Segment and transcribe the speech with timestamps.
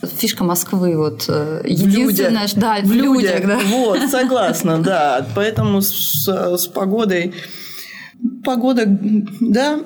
[0.00, 2.54] Фишка Москвы вот э, единственная, людях.
[2.54, 3.58] да, в, В людях, людях, да.
[3.66, 5.26] Вот, согласна, да.
[5.34, 7.34] Поэтому с, с погодой...
[8.44, 8.84] Погода,
[9.40, 9.80] да,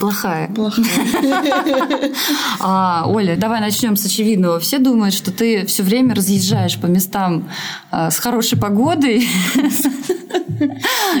[0.00, 0.48] Плохая.
[0.54, 0.84] плохая.
[2.60, 4.58] А, Оля, давай начнем с очевидного.
[4.60, 7.48] Все думают, что ты все время разъезжаешь по местам
[7.90, 9.26] а, с хорошей погодой.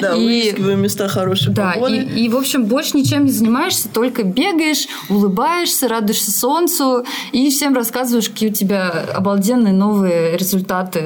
[0.00, 1.96] Да, выискиваю места хорошей Да, погоды.
[1.96, 7.74] и, и, в общем, больше ничем не занимаешься, только бегаешь, улыбаешься, радуешься солнцу и всем
[7.74, 11.00] рассказываешь, какие у тебя обалденные новые результаты,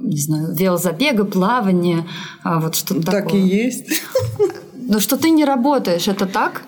[0.00, 2.06] не знаю, велозабега, плавания,
[2.42, 3.40] а, вот что-то Так такое.
[3.40, 3.86] и есть.
[4.90, 6.62] Но что ты не работаешь, это так?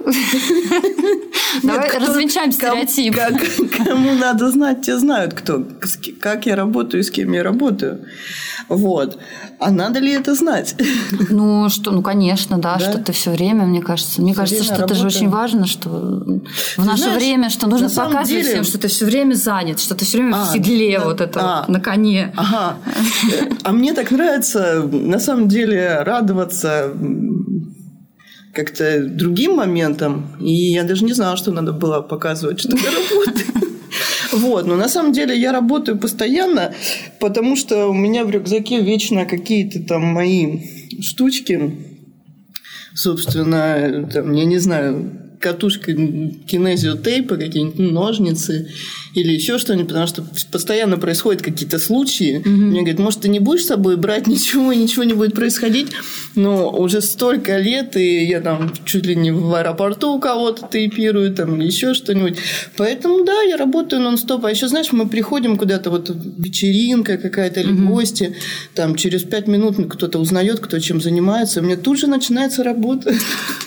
[1.64, 3.16] Давай развенчаем стереотип.
[3.84, 5.66] Кому надо знать, те знают, кто,
[6.20, 8.04] как я работаю, с кем я работаю.
[8.68, 9.18] Вот.
[9.58, 10.76] А надо ли это знать?
[11.30, 14.22] Ну, что, ну, конечно, да, что ты все время, мне кажется.
[14.22, 15.88] Мне кажется, что это же очень важно, что
[16.76, 20.18] в наше время, что нужно показывать всем, что ты все время занят, что ты все
[20.18, 21.64] время А, в седле, да, вот это а.
[21.66, 22.32] на коне.
[22.36, 22.76] Ага.
[23.64, 26.92] А мне так нравится, на самом деле, радоваться
[28.52, 30.36] как-то другим моментам.
[30.40, 33.46] И я даже не знала, что надо было показывать, что я работаю.
[34.32, 36.72] Вот, но на самом деле я работаю постоянно,
[37.20, 40.60] потому что у меня в рюкзаке вечно какие-то там мои
[41.02, 41.76] штучки.
[42.94, 48.70] Собственно, там, я не знаю, катушка кинезиотейпа, какие-нибудь ножницы
[49.14, 52.40] или еще что-нибудь, потому что постоянно происходят какие-то случаи.
[52.44, 55.88] Мне говорят, может, ты не будешь с собой брать ничего, и ничего не будет происходить.
[56.34, 61.34] Но уже столько лет, и я там чуть ли не в аэропорту у кого-то тейпирую,
[61.34, 62.38] там, или еще что-нибудь.
[62.78, 64.44] Поэтому, да, я работаю нон-стоп.
[64.46, 68.34] А еще, знаешь, мы приходим куда-то, вот вечеринка какая-то или гости,
[68.74, 72.62] там, через пять минут кто-то узнает, кто чем занимается, и у меня тут же начинается
[72.64, 73.12] работа.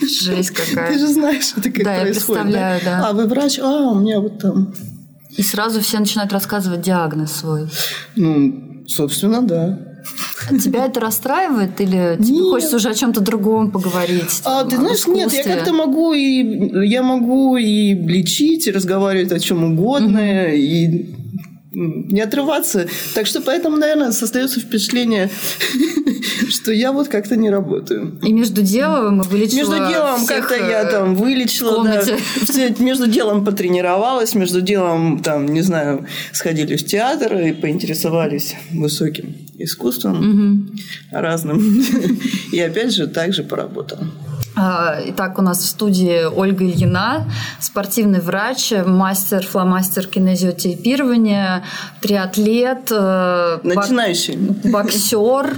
[0.01, 0.97] Жесть Ты какая.
[0.97, 2.41] же знаешь, это как Да, происходит.
[2.43, 3.07] представляю, да.
[3.09, 3.59] А, вы врач?
[3.59, 4.73] А, у меня вот там.
[5.37, 7.67] И сразу все начинают рассказывать диагноз свой.
[8.15, 9.79] Ну, собственно, да.
[10.49, 12.43] А Тебя это расстраивает или тебе Нет.
[12.51, 14.41] хочется уже о чем-то другом поговорить?
[14.43, 15.53] А там, ты знаешь, нет, я искусстве?
[15.55, 21.44] как-то могу и я могу и лечить, и разговаривать о чем угодно, и м,
[21.75, 22.87] не отрываться.
[23.13, 25.29] Так что поэтому, наверное, создается впечатление,
[26.49, 28.19] что я вот как-то не работаю.
[28.23, 32.03] И между делом вылечила Между делом как-то я э, там вылечила, да,
[32.79, 40.17] между делом потренировалась, между делом там, не знаю, сходили в театр и поинтересовались высоким искусством
[40.17, 40.75] Мгм.
[41.11, 41.83] разным.
[42.51, 44.07] И опять же также поработала.
[44.57, 47.25] А, Итак, у нас в студии Ольга Ильина,
[47.59, 51.63] спортивный врач, мастер, фломастер кинезиотейпирования,
[52.01, 54.37] триатлет, э, бок- Начинающий.
[54.71, 55.55] боксер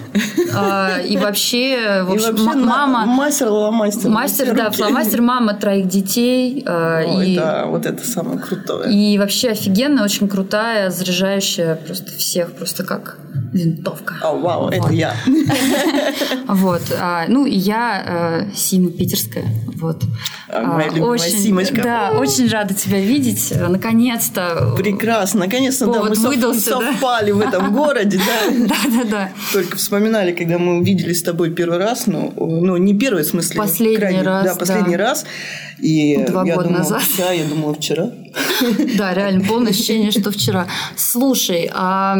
[0.53, 4.09] э, и вообще, в И общем, вообще м- на- мама, мастер ломастер.
[4.09, 8.91] мастер, да, фломастер, мама троих детей э, Ой, и да, вот это самое крутое.
[8.93, 13.17] и вообще офигенная, очень крутая, заряжающая просто всех, просто как
[13.53, 14.15] винтовка.
[14.21, 14.91] О, вау, это Вот.
[14.91, 15.15] я.
[16.47, 16.81] Вот.
[16.97, 19.45] а, ну, я э, Сима Питерская.
[19.75, 20.03] Вот.
[20.49, 21.81] А, моя любимая Симочка.
[21.83, 23.53] Да, очень рада тебя видеть.
[23.55, 24.73] Наконец-то.
[24.77, 25.41] Прекрасно.
[25.41, 26.53] Наконец-то да, мы да?
[26.53, 28.67] совпали в этом городе, да.
[28.67, 29.31] Да-да-да.
[29.53, 33.57] Только вспоминали, когда мы увиделись с тобой первый раз, ну, ну не первый, в смысле,
[33.57, 35.09] Последний раз, да, последний да.
[35.09, 35.25] раз.
[35.79, 37.03] И Два я года назад.
[37.17, 38.09] Да, я думала вчера.
[38.97, 40.67] Да, реально, полное ощущение, что вчера.
[40.95, 42.17] Слушай, а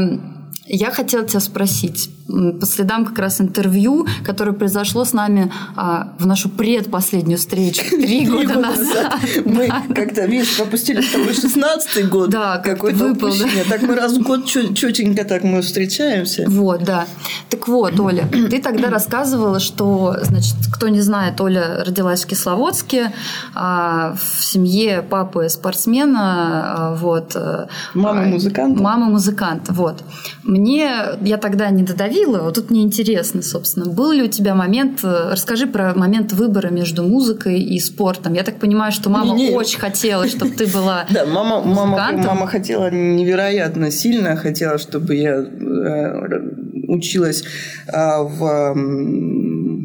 [0.68, 6.26] я хотела тебя спросить, по следам как раз интервью, которое произошло с нами а, в
[6.26, 9.16] нашу предпоследнюю встречу три года года назад.
[9.46, 12.30] Мы как-то, видишь, пропустили с тобой 16-й год.
[12.30, 13.46] Да, какой-то выпал, да.
[13.70, 16.46] Так мы раз в год четенько так мы встречаемся.
[16.48, 17.08] Вот, да.
[17.50, 23.12] Так вот, Оля, ты тогда рассказывала, что, значит, кто не знает, Оля родилась в Кисловодске,
[23.54, 27.36] а, в семье папы спортсмена, а, вот.
[27.36, 28.82] э, Мама а, музыканта.
[28.82, 30.04] Мама музыканта, вот.
[30.44, 35.04] Мне, я тогда не додавила, вот тут мне интересно, собственно, был ли у тебя момент,
[35.04, 38.34] э, расскажи про момент выбора между музыкой и спортом.
[38.34, 39.56] Я так понимаю, что мама Не-не.
[39.56, 45.36] очень хотела, чтобы ты была Да, мама, мама, мама хотела невероятно сильно, хотела, чтобы я
[45.40, 46.40] э,
[46.88, 47.44] училась
[47.88, 48.74] а, в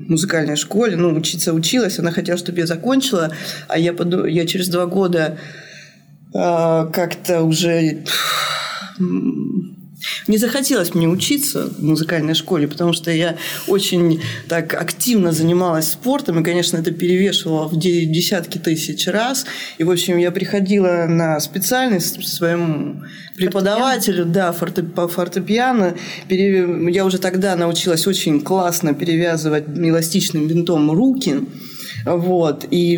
[0.08, 3.32] музыкальной школе, ну, учиться училась, она хотела, чтобы я закончила,
[3.68, 5.38] а я, поду- я через два года
[6.34, 8.04] а, как-то уже
[10.26, 16.40] не захотелось мне учиться в музыкальной школе, потому что я очень так активно занималась спортом,
[16.40, 19.46] и, конечно, это перевешивало в де- десятки тысяч раз.
[19.78, 23.02] И, в общем, я приходила на специальность своему
[23.36, 25.94] преподавателю, да, форте- по фортепиано.
[26.28, 31.36] Пере- Я уже тогда научилась очень классно перевязывать эластичным бинтом руки.
[32.04, 32.66] Вот.
[32.70, 32.96] И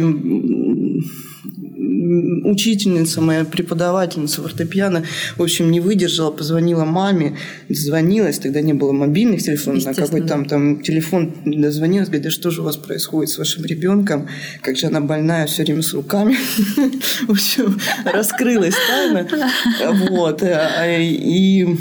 [2.44, 5.04] учительница, моя преподавательница фортепиано,
[5.36, 7.36] в общем, не выдержала, позвонила маме,
[7.68, 12.50] дозвонилась, тогда не было мобильных телефонов, на какой там, там телефон дозвонилась, говорит, да что
[12.50, 14.28] же у вас происходит с вашим ребенком,
[14.60, 16.36] как же она больная все время с руками.
[17.26, 19.28] В общем, раскрылась тайна.
[20.10, 20.42] Вот.
[20.42, 21.76] Э, и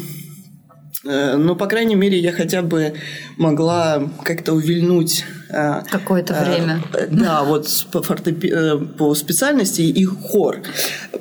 [1.05, 2.93] Э, ну, по крайней мере, я хотя бы
[3.35, 6.83] могла как-то увильнуть э, какое-то э, время.
[7.11, 8.53] Да, вот по, фортепи...
[8.97, 10.61] по специальности и хор.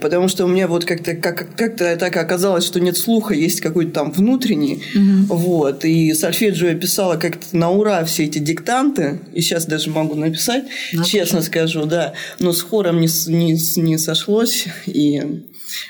[0.01, 3.91] Потому что у меня вот как-то как, как-то так оказалось, что нет слуха, есть какой-то
[3.93, 4.85] там внутренний.
[4.95, 5.37] Угу.
[5.37, 5.85] Вот.
[5.85, 9.19] И сольфеджио я писала как-то на ура все эти диктанты.
[9.33, 11.47] И сейчас даже могу написать, Надо честно же.
[11.47, 12.15] скажу, да.
[12.39, 14.67] Но с хором не, не, не сошлось.
[14.87, 15.43] И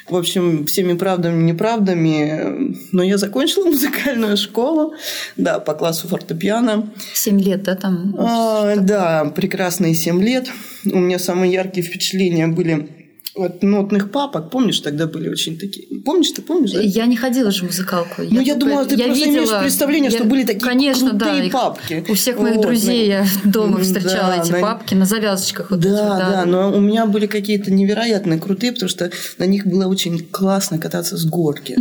[0.08, 2.76] в общем, всеми правдами, неправдами.
[2.92, 4.94] Но я закончила музыкальную школу,
[5.36, 6.92] да, по классу фортепиано.
[7.14, 8.14] Семь лет, да, там?
[8.18, 10.48] А, да, прекрасные семь лет.
[10.84, 13.01] У меня самые яркие впечатления были
[13.34, 16.00] от нотных папок, помнишь, тогда были очень такие.
[16.00, 16.72] Помнишь, ты помнишь?
[16.72, 16.80] Да?
[16.80, 18.22] Я не ходила же в музыкалку.
[18.22, 21.10] Ну, я, я думала, ты я просто видела, имеешь представление, я, что были такие конечно,
[21.10, 22.04] крутые да, папки.
[22.08, 24.60] У всех моих вот, друзей я дома встречала да, эти на...
[24.60, 25.70] папки на завязочках.
[25.70, 29.44] Вот да, эти, да, да, но у меня были какие-то невероятно крутые, потому что на
[29.44, 31.78] них было очень классно кататься с горки.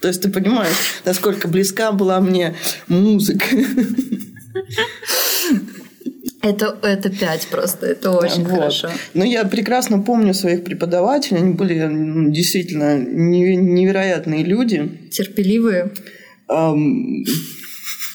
[0.00, 2.54] То есть ты понимаешь, насколько близка была мне
[2.86, 3.46] музыка.
[6.42, 8.58] Это, это пять просто, это очень вот.
[8.58, 8.90] хорошо.
[9.14, 15.08] Но я прекрасно помню своих преподавателей, они были действительно невероятные люди.
[15.12, 15.92] Терпеливые.
[16.48, 17.24] Um,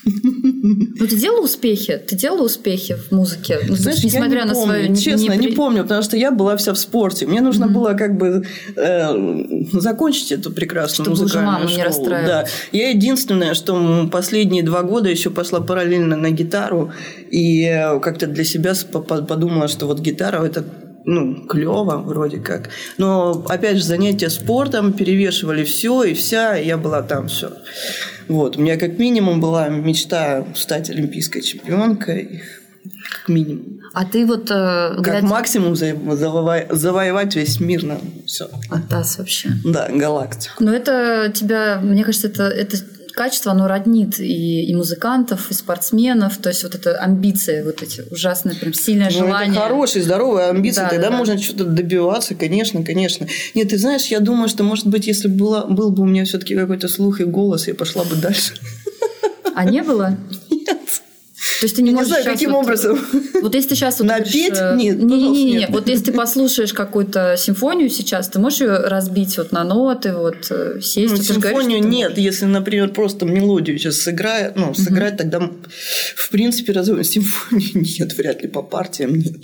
[0.08, 1.98] ну, ты делала успехи?
[1.98, 3.60] Ты делала успехи в музыке?
[3.68, 4.96] Ну, Знаешь, несмотря я не на помню, свою...
[4.96, 7.26] Честно, не, не помню, потому что я была вся в спорте.
[7.26, 7.70] Мне нужно mm-hmm.
[7.70, 8.46] было как бы
[8.76, 11.78] э, закончить эту прекрасную Чтобы музыкальную маму школу.
[11.78, 12.28] не расстраивать.
[12.28, 12.46] Да.
[12.72, 16.92] Я единственное, что последние два года еще пошла параллельно на гитару
[17.30, 20.64] и э, как-то для себя подумала, что вот гитара– это
[21.08, 22.70] ну, клево вроде как.
[22.98, 27.52] Но, опять же, занятия спортом перевешивали все и вся, и я была там все.
[28.28, 28.58] Вот.
[28.58, 32.42] У меня как минимум была мечта стать олимпийской чемпионкой.
[33.12, 33.82] Как минимум.
[33.94, 34.50] А ты вот...
[34.52, 35.28] Э, как глядя...
[35.28, 36.66] максимум заво...
[36.70, 38.50] завоевать весь мир на все.
[38.70, 39.50] Атас вообще.
[39.66, 40.64] Да, галактику.
[40.64, 42.78] Но это тебя, мне кажется, это, это
[43.18, 46.38] качество, оно роднит и, и музыкантов, и спортсменов.
[46.38, 49.52] То есть вот это амбиции, вот эти ужасные, прям сильное ну, желание.
[49.52, 50.82] Это хорошие, здоровые амбиции.
[50.82, 51.42] Да, Тогда да, можно да.
[51.42, 53.28] что-то добиваться, конечно, конечно.
[53.56, 56.56] Нет, ты знаешь, я думаю, что, может быть, если было, был бы у меня все-таки
[56.56, 58.54] какой-то слух и голос, я пошла бы дальше.
[59.56, 60.16] А не было?
[61.60, 63.00] То есть ты не я можешь не знаю, каким вот, образом.
[63.42, 66.06] Вот если ты сейчас вот напеть, будешь, э, нет, не, не, не, не, вот если
[66.06, 71.10] ты послушаешь какую-то симфонию сейчас, ты можешь ее разбить вот на ноты, вот э, сесть.
[71.12, 75.18] Ну, симфонию говоришь, нет, если, например, просто мелодию сейчас сыграть, ну сыграть, угу.
[75.18, 75.52] тогда
[76.16, 77.70] в принципе разве симфонию
[78.00, 79.36] нет, вряд ли по партиям нет.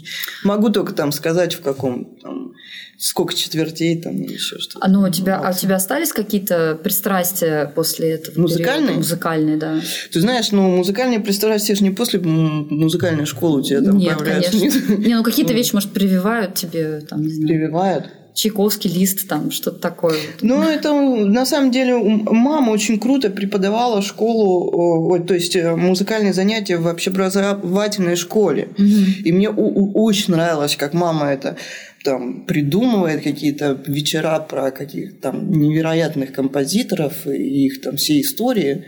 [0.44, 2.54] Могу только там сказать в каком там,
[2.98, 4.86] сколько четвертей там или еще что-то.
[4.86, 8.40] А, ну, у тебя, а у тебя остались какие-то пристрастия после этого?
[8.42, 8.82] Музыкальные?
[8.82, 8.98] Периода?
[8.98, 9.82] Музыкальные, да.
[10.12, 14.52] Ты знаешь, ну, музыкальные пристрастия же не после музыкальной школы у тебя там Нет, появляются.
[14.52, 14.96] конечно.
[14.96, 17.48] Не, ну, какие-то вещи, может, прививают тебе, там, не знаю.
[17.48, 18.06] Прививают?
[18.34, 20.18] Чайковский лист, там что-то такое.
[20.42, 26.34] Ну, это на самом деле мама очень круто преподавала школу, вот, то есть э, музыкальные
[26.34, 28.70] занятия в общеобразовательной школе.
[28.72, 29.26] Угу.
[29.26, 31.58] И мне очень нравилось, как мама это
[32.04, 38.86] там придумывает какие-то вечера про каких-то там невероятных композиторов и их там все истории.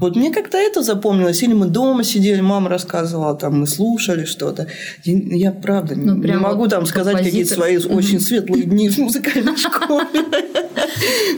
[0.00, 1.42] Вот мне как-то это запомнилось.
[1.42, 4.68] Или мы дома сидели, мама рассказывала, там мы слушали что-то.
[5.04, 7.96] Я, я правда ну, не могу там сказать какие-то свои угу.
[7.96, 10.06] очень светлые дни в музыкальной школе.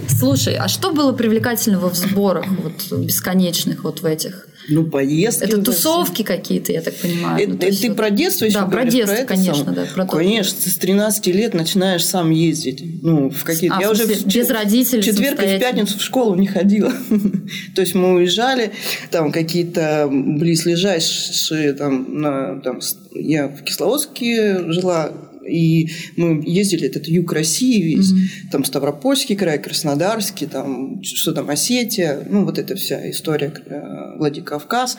[0.09, 4.47] Слушай, а что было привлекательного в сборах вот бесконечных вот в этих?
[4.68, 5.44] Ну, поездки.
[5.44, 7.42] Это тусовки какие-то, я так понимаю.
[7.42, 7.97] Это, ну, это ты вот...
[7.97, 9.75] про детство еще Да, про детство, про конечно, сам?
[9.75, 9.87] да.
[9.94, 12.83] Про конечно, ты с 13 лет начинаешь сам ездить.
[13.02, 13.76] Ну, в какие-то...
[13.76, 14.26] А, я в уже в...
[14.26, 16.92] без родителей четверг и в пятницу в школу не ходила.
[17.75, 18.73] То есть мы уезжали,
[19.11, 22.80] там какие-то близлежащие, там, на, там,
[23.14, 25.12] я в Кисловодске жила,
[25.47, 28.51] и мы ездили этот юг России весь, mm-hmm.
[28.51, 34.97] там Ставропольский край, Краснодарский, там что там Осетия, ну вот эта вся история э, Владикавказ.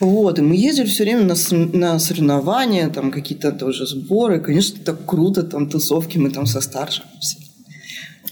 [0.00, 1.34] Вот, и мы ездили все время на,
[1.78, 4.40] на соревнования, там какие-то тоже сборы.
[4.40, 7.38] Конечно, так круто, там тусовки, мы там со старшим все.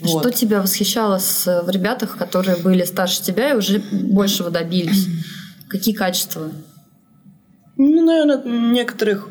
[0.01, 0.23] Вот.
[0.23, 5.07] Что тебя восхищало с, в ребятах, которые были старше тебя и уже большего добились?
[5.69, 6.51] Какие качества?
[7.77, 9.29] Ну, наверное, некоторых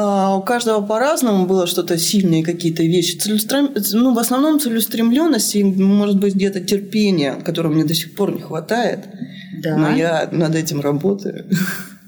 [0.00, 3.18] у каждого по-разному было что-то сильные какие-то вещи.
[3.18, 3.70] Целестрем...
[3.92, 8.40] Ну, в основном целеустремленность и, может быть, где-то терпение, которого мне до сих пор не
[8.40, 9.00] хватает.
[9.62, 9.76] Да.
[9.76, 11.46] Но я над этим работаю.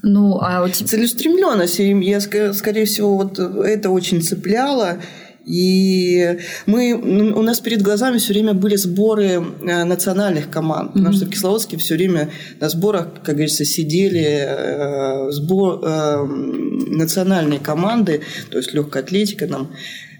[0.03, 0.87] Ну, а у тебя...
[0.87, 1.79] Целеустремленность.
[1.79, 2.21] Я,
[2.53, 4.97] скорее всего, вот это очень цепляло.
[5.45, 11.17] И мы, у нас перед глазами все время были сборы э, национальных команд, потому mm-hmm.
[11.17, 12.29] что в Кисловодске все время
[12.59, 18.21] на сборах, как говорится, сидели э, сбор, э, национальные команды,
[18.51, 19.71] то есть легкая атлетика нам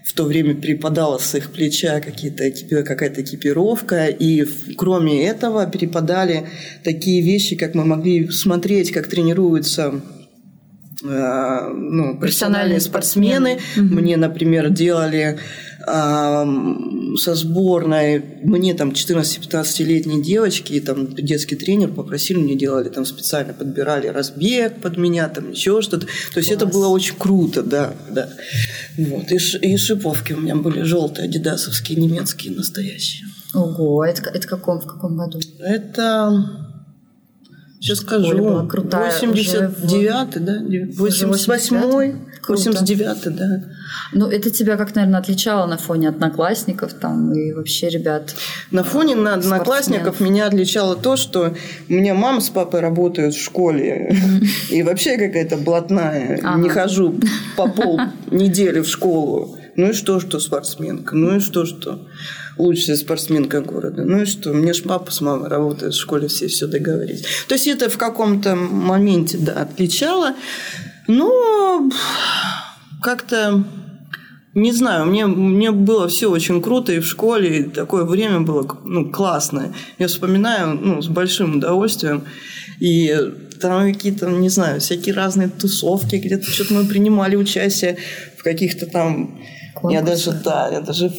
[0.04, 4.44] в то время перепадала с их плеча какие-то, какая-то экипировка, и
[4.76, 6.48] кроме этого перепадали
[6.82, 10.02] такие вещи, как мы могли смотреть, как тренируются
[11.02, 13.58] ну, профессиональные спортсмены.
[13.58, 13.60] спортсмены.
[13.76, 14.00] Угу.
[14.00, 15.38] Мне, например, делали
[15.84, 23.52] со сборной, мне там 14-15-летние девочки, и там детский тренер попросили, мне делали там специально,
[23.52, 26.06] подбирали разбег под меня, там еще что-то.
[26.06, 26.62] То есть Класс.
[26.62, 28.28] это было очень круто, да, да.
[28.96, 29.32] Вот.
[29.32, 33.26] И, и шиповки у меня были желтые, адидасовские, немецкие, настоящие.
[33.52, 35.40] Ого, это, это каком, в каком году?
[35.58, 36.71] Это
[37.82, 38.38] Сейчас скажу.
[38.38, 40.62] Была крутая 89-й, да?
[40.62, 42.14] 88-й,
[42.48, 43.64] 89-й, да.
[44.12, 48.36] Ну, это тебя как, наверное, отличало на фоне одноклассников там и вообще ребят?
[48.70, 51.56] На фоне на одноклассников меня отличало то, что
[51.88, 54.14] у меня мама с папой работают в школе.
[54.70, 56.40] И вообще какая-то блатная.
[56.58, 57.18] Не хожу
[57.56, 59.58] по пол недели в школу.
[59.74, 61.16] Ну и что, что спортсменка?
[61.16, 62.06] Ну и что, что?
[62.58, 64.04] Лучшая спортсменка города.
[64.04, 67.24] Ну и что, мне ж папа с мамой работают в школе, все все договорились.
[67.48, 70.34] То есть это в каком-то моменте, да, отличало.
[71.08, 71.90] Но
[73.02, 73.64] как-то
[74.54, 78.68] не знаю, мне, мне было все очень круто и в школе, и такое время было
[78.84, 79.72] ну, классное.
[79.98, 82.24] Я вспоминаю ну, с большим удовольствием.
[82.78, 83.14] И
[83.60, 87.96] там какие-то, не знаю, всякие разные тусовки, где-то что-то мы принимали участие
[88.36, 89.40] в каких-то там...
[89.74, 89.94] Конкурсы.
[89.94, 91.10] Я даже, да, я даже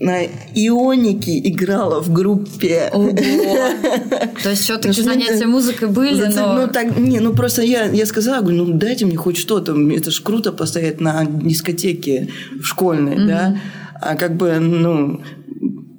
[0.00, 2.88] на ионике играла в группе.
[2.90, 3.10] Ого.
[4.42, 6.54] То есть все-таки занятия музыкой были, но...
[6.54, 10.10] Ну, так, не, ну просто я, я сказала, говорю, ну дайте мне хоть что-то, это
[10.10, 12.30] ж круто постоять на дискотеке
[12.62, 13.26] школьной, mm-hmm.
[13.26, 13.60] да,
[14.00, 15.22] а как бы, ну,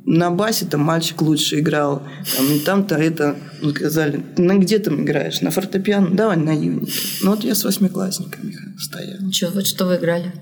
[0.07, 2.01] на басе там мальчик лучше играл,
[2.35, 6.91] там, там-то это, ну, сказали, ну где там играешь, на фортепиано, давай на ионике.
[7.21, 9.31] Ну вот я с восьмиклассниками стоял.
[9.31, 10.33] Что, вот что вы играли?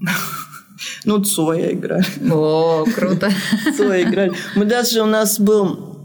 [1.04, 2.04] Ну, Цоя играли.
[2.30, 3.30] О, круто.
[3.76, 4.32] Цоя играли.
[4.54, 5.96] Мы даже у нас был,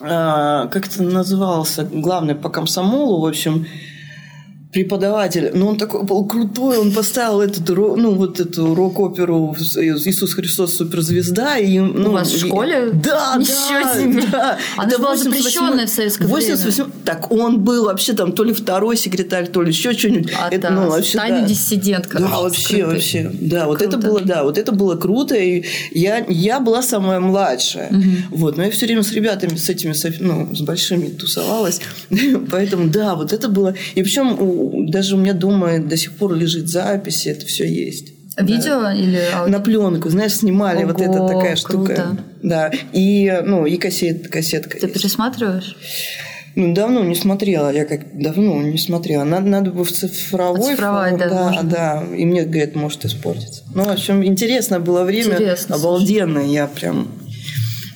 [0.00, 3.66] а, как это назывался, главный по комсомолу, в общем,
[4.72, 10.76] преподаватель, но он такой был крутой, он поставил этот, ну, вот эту рок-оперу «Иисус Христос
[10.76, 11.58] суперзвезда».
[11.58, 12.88] И, ну, У вас в школе?
[12.88, 14.24] И, да, Ничего да, себе.
[14.32, 14.58] да.
[14.78, 16.92] Она Это была запрещенная в советское 88, время.
[17.04, 20.32] Так он был вообще там то ли второй секретарь, то ли еще что-нибудь.
[20.40, 21.48] А, это, ну, вообще, Тайный да.
[21.48, 22.30] диссидент, короче.
[22.30, 22.84] Да, вообще, скрытый.
[22.84, 23.30] вообще.
[23.34, 25.34] Да, вот это было, да, вот это было круто.
[25.34, 27.90] И я, я была самая младшая.
[27.90, 28.38] Угу.
[28.38, 31.82] Вот, но я все время с ребятами, с этими, ну, с большими тусовалась.
[32.50, 33.74] Поэтому, да, вот это было.
[33.94, 38.12] И причем даже у меня дома до сих пор лежит запись, это все есть.
[38.38, 38.94] Видео да.
[38.94, 39.52] или аудио?
[39.52, 41.94] На пленку, знаешь, снимали Ого, вот эта такая штука.
[41.94, 42.16] Круто.
[42.42, 42.70] Да.
[42.92, 44.78] И, ну, и кассет, кассетка.
[44.78, 44.94] Ты есть.
[44.94, 45.76] пересматриваешь?
[46.54, 47.72] Ну, давно не смотрела.
[47.72, 49.24] Я как давно не смотрела.
[49.24, 51.62] Надо, надо бы в цифровой Оцифровать, да, да, можно.
[51.62, 52.04] да.
[52.16, 53.62] И мне, говорят, может испортиться.
[53.74, 55.34] Ну, в общем, интересно было время.
[55.34, 56.46] Интересно, обалденное.
[56.46, 57.08] Я прям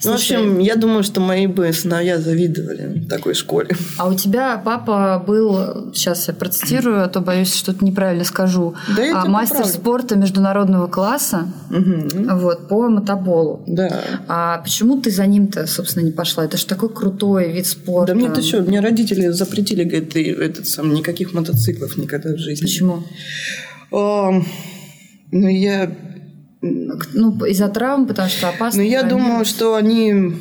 [0.04, 3.76] ну, в общем, я думаю, что мои бы сыновья завидовали такой школе.
[3.98, 9.22] А у тебя папа был, сейчас я процитирую, а то боюсь, что-то неправильно скажу, да,
[9.22, 9.80] а, мастер поправлю.
[9.80, 12.36] спорта международного класса угу.
[12.36, 13.64] вот, по мотоболу.
[13.66, 14.02] Да.
[14.28, 16.44] А почему ты за ним-то, собственно, не пошла?
[16.44, 18.12] Это же такой крутой вид спорта.
[18.12, 22.38] Да мне ты что, мне родители запретили, говорят, ты, этот сам, никаких мотоциклов никогда в
[22.38, 22.64] жизни.
[22.64, 23.02] Почему?
[23.90, 24.42] О,
[25.32, 25.90] ну, я
[26.60, 28.82] ну, из-за травм, потому что опасно.
[28.82, 30.32] Ну, я думаю, что они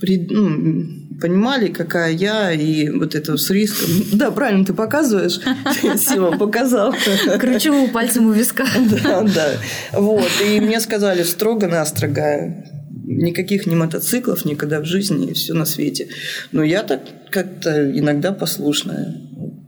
[0.00, 3.88] при, ну, понимали, какая я, и вот это с риском.
[4.12, 5.40] Да, правильно ты показываешь.
[5.98, 6.94] Сима показал.
[7.38, 8.66] Кручу пальцем у виска.
[9.02, 9.52] Да, да.
[9.92, 10.30] Вот.
[10.46, 12.64] И мне сказали строго-настрого,
[13.06, 16.08] никаких ни мотоциклов никогда в жизни, и все на свете.
[16.52, 19.14] Но я так как-то иногда послушная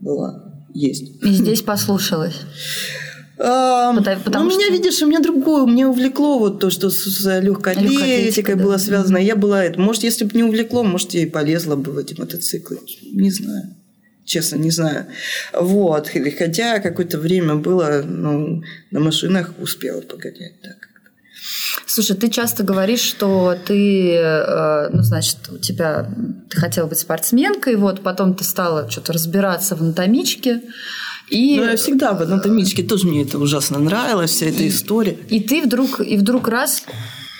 [0.01, 0.43] была.
[0.75, 1.23] Есть.
[1.25, 2.37] И здесь послушалась.
[3.37, 4.59] Потому, потому ну, что...
[4.59, 8.63] меня, видишь, у меня другое, меня увлекло вот то, что с легкой атлетикой да.
[8.63, 9.19] было связано.
[9.19, 9.79] Я была это.
[9.81, 12.79] Может, если бы не увлекло, может, я и полезла бы в эти мотоциклы.
[13.13, 13.77] Не знаю.
[14.25, 15.07] Честно, не знаю.
[15.53, 16.09] Вот.
[16.39, 20.89] Хотя какое-то время было, ну, на машинах успела погонять так.
[21.87, 26.11] Слушай, ты часто говоришь, что ты, э, ну, значит, у тебя
[26.51, 30.63] ты хотела быть спортсменкой, вот потом ты стала что-то разбираться в анатомичке,
[31.29, 31.57] и...
[31.57, 35.19] Ну, я всегда в анатомичке тоже мне это ужасно нравилось, вся эта история.
[35.29, 36.85] И ты вдруг, и вдруг раз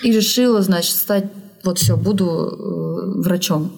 [0.03, 1.25] и решила, значит, стать,
[1.63, 3.71] вот все, буду э, врачом.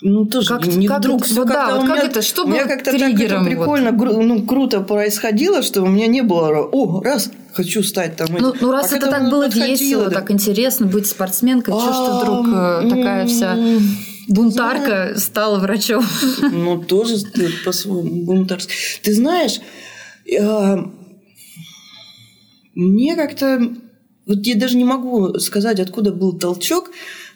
[0.00, 1.24] ну, тоже как, не как вдруг.
[1.26, 4.22] Это, вот да, вот как это, что у меня как-то так это прикольно, вот.
[4.22, 8.28] ну, круто происходило, что у меня не было, о, раз, хочу стать там.
[8.38, 12.24] Ну, ну раз а это так было весело, так интересно быть спортсменкой, что ж ты
[12.24, 13.56] вдруг э, такая вся
[14.28, 16.04] бунтарка стала врачом?
[16.40, 17.16] Ну, тоже
[17.64, 18.68] по-своему бунтарsk.
[19.02, 19.60] Ты знаешь,
[20.30, 20.76] э,
[22.74, 23.74] мне как-то...
[24.26, 26.90] Вот я даже не могу сказать, откуда был толчок,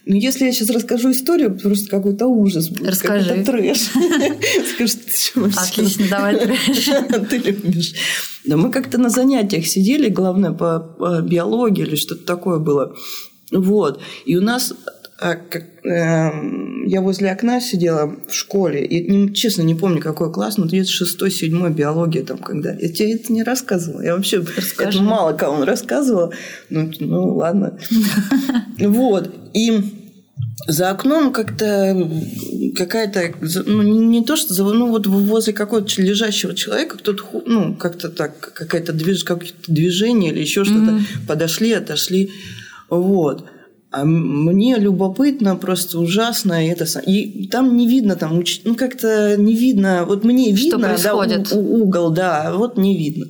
[0.06, 2.90] но если я сейчас расскажу историю, просто какой-то ужас будет.
[2.90, 3.28] Расскажи.
[3.28, 3.78] Какой-то трэш.
[4.74, 4.96] Скажешь,
[5.34, 6.90] ты Отлично, давай трэш.
[7.30, 7.94] Ты любишь.
[8.44, 12.96] Да мы как-то на занятиях сидели, главное, по биологии или что-то такое было.
[13.52, 14.00] Вот.
[14.24, 14.72] И у нас
[15.22, 21.30] я возле окна сидела в школе, и честно не помню, какой класс, но где-то шестой,
[21.30, 22.72] седьмой биология там когда.
[22.72, 24.00] Я тебе это не рассказывала.
[24.00, 24.98] Я вообще Расскажи.
[24.98, 26.32] это мало кому рассказывала.
[26.70, 27.78] Ну, ну ладно.
[28.78, 29.30] Вот.
[29.52, 29.78] И
[30.66, 32.08] за окном как-то
[32.76, 33.34] какая-то,
[33.66, 38.92] ну, не то что, ну, вот возле какого-то лежащего человека кто-то, ну, как-то так, какая-то
[38.94, 41.26] движ, какое-то движение или еще что-то, mm-hmm.
[41.26, 42.32] подошли, отошли,
[42.88, 43.46] вот.
[43.92, 46.64] А мне любопытно, просто ужасно.
[46.64, 48.60] И, это, и там не видно, там, уч...
[48.64, 50.04] ну как-то не видно.
[50.06, 53.26] Вот мне видно, да, у, у, угол, да, вот не видно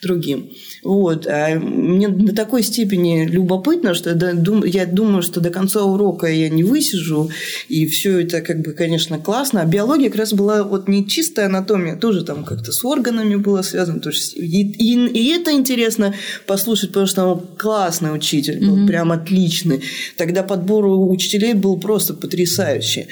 [0.00, 0.50] другим.
[0.84, 1.26] Вот.
[1.26, 6.28] А мне до такой степени любопытно, что я, дум, я думаю, что до конца урока
[6.28, 7.30] я не высижу,
[7.68, 9.62] и все это, как бы, конечно, классно.
[9.62, 13.62] А биология как раз была вот не чистая анатомия, тоже там как-то с органами было
[13.62, 13.98] связано.
[13.98, 16.14] То есть, и, и, и это интересно
[16.46, 18.86] послушать, потому что он классный учитель, был mm-hmm.
[18.86, 19.82] прям отличный.
[20.16, 23.06] Тогда подбор учителей был просто потрясающий.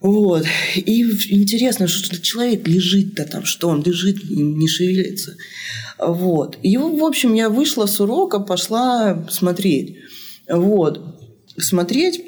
[0.00, 0.46] Вот.
[0.76, 5.36] И интересно, что человек лежит-то там, что он лежит, не шевелится.
[5.98, 6.58] Вот.
[6.62, 9.96] И, в общем, я вышла с урока, пошла смотреть.
[10.48, 11.02] Вот.
[11.58, 12.22] Смотреть.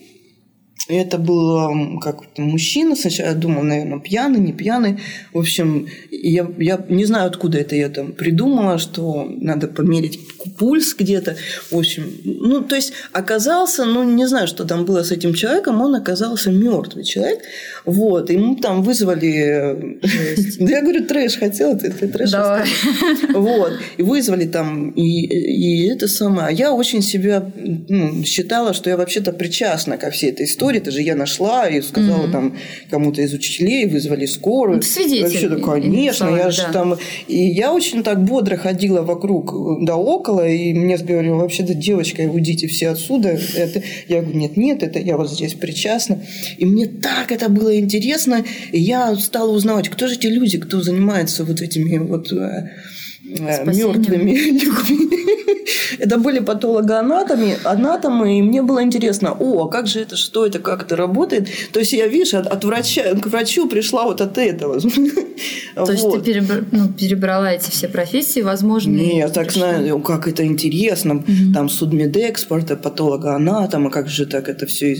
[0.89, 2.97] Это был как мужчина.
[2.97, 4.99] Сначала я думала, наверное, пьяный, не пьяный.
[5.33, 10.19] В общем, я, я не знаю, откуда это я там придумала, что надо померить
[10.59, 11.37] пульс где-то.
[11.71, 15.81] В общем, ну, то есть оказался, ну, не знаю, что там было с этим человеком,
[15.81, 17.41] он оказался мертвый человек.
[17.85, 20.01] Вот, и мы там вызвали...
[20.59, 22.67] Да я говорю, трэш хотела, ты трэш Давай.
[23.35, 26.49] Вот, и вызвали там, и, и это самое.
[26.49, 30.72] А я очень себя ну, считала, что я вообще-то причастна ко всей этой истории.
[30.79, 32.57] Это же я нашла и сказала там
[32.91, 34.77] кому-то из учителей, вызвали скорую.
[34.77, 35.23] Ну, свидетель.
[35.23, 36.99] Вообще, да, конечно, я же там...
[37.29, 39.53] И я очень так бодро ходила вокруг
[39.85, 43.39] да около, и мне говорили, вообще-то, девочка, уйдите все отсюда.
[43.57, 43.83] Это...
[44.09, 46.23] Я говорю, нет, нет, это я вот здесь причастна.
[46.59, 50.81] И мне так это было интересно, и я стала узнавать, кто же эти люди, кто
[50.81, 52.33] занимается вот этими вот
[53.39, 55.33] э, э, мертвыми людьми.
[55.99, 60.59] Это были патологоанатомы, анатомы, и мне было интересно, о, а как же это, что это,
[60.59, 61.49] как это работает.
[61.73, 64.81] То есть я, видишь, от, от врача к врачу пришла вот от этого.
[64.81, 64.89] То
[65.77, 65.91] вот.
[65.91, 66.65] есть ты перебр...
[66.71, 68.91] ну, перебрала эти все профессии, возможно?
[68.91, 71.17] Не, я так знаю, как это интересно.
[71.17, 71.53] Угу.
[71.55, 74.95] Там судмедэкспорта, патологоанатома, как же так это все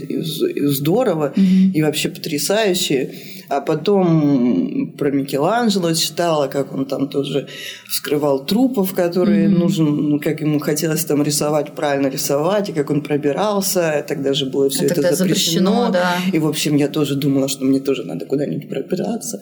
[0.69, 1.45] здорово угу.
[1.75, 3.15] и вообще потрясающе.
[3.53, 7.49] А потом про Микеланджело читала, как он там тоже
[7.87, 9.59] вскрывал трупов, которые mm-hmm.
[9.59, 14.03] нужен, как ему хотелось там рисовать, правильно рисовать, и как он пробирался.
[14.09, 15.17] Тогда же было все а это запрещено.
[15.17, 16.17] запрещено да.
[16.33, 19.39] И, в общем, я тоже думала, что мне тоже надо куда-нибудь пробираться.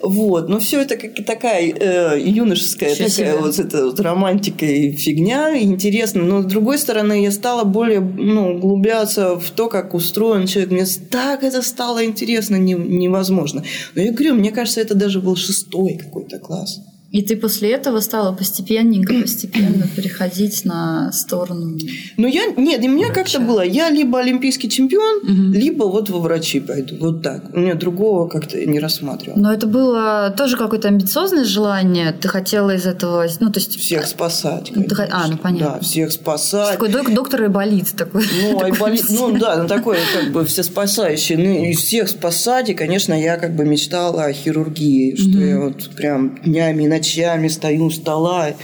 [0.00, 0.48] Вот.
[0.48, 5.60] Но все это как такая э, юношеская Еще такая вот, эта вот романтика и фигня.
[5.60, 6.22] Интересно.
[6.22, 10.72] Но, с другой стороны, я стала более ну, углубляться в то, как устроен человек.
[10.72, 13.64] Мне так это стало интересно невозможно невозможно.
[13.94, 16.80] Но я говорю, мне кажется, это даже был шестой какой-то класс.
[17.12, 21.78] И ты после этого стала постепенненько, постепенно переходить на сторону.
[22.16, 22.46] Ну, я.
[22.56, 23.60] Нет, и меня как-то было.
[23.60, 25.52] Я либо олимпийский чемпион, угу.
[25.52, 26.96] либо вот во врачи пойду.
[26.98, 27.54] Вот так.
[27.54, 29.38] У меня другого как-то не рассматривала.
[29.38, 32.12] Но это было тоже какое-то амбициозное желание.
[32.12, 33.26] Ты хотела из этого.
[33.40, 33.78] Ну, то есть.
[33.78, 34.70] Всех спасать.
[34.72, 34.96] Конечно.
[34.96, 35.08] Ты...
[35.10, 35.74] А, ну понятно.
[35.74, 36.72] Да, всех спасать.
[36.72, 38.24] Такой док- доктор Айболит такой.
[38.40, 41.36] Ну, Айболит, ну да, ну такой как бы все спасающий.
[41.36, 42.70] Ну, из всех спасать.
[42.70, 47.48] И, конечно, я как бы мечтала о хирургии, что я вот прям днями и ночами
[47.48, 48.54] стою у стола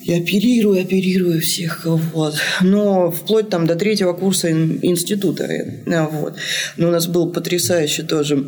[0.00, 2.34] и оперирую, оперирую всех, вот.
[2.62, 6.36] Но вплоть там до третьего курса института, э, вот.
[6.76, 8.46] Но у нас был потрясающий тоже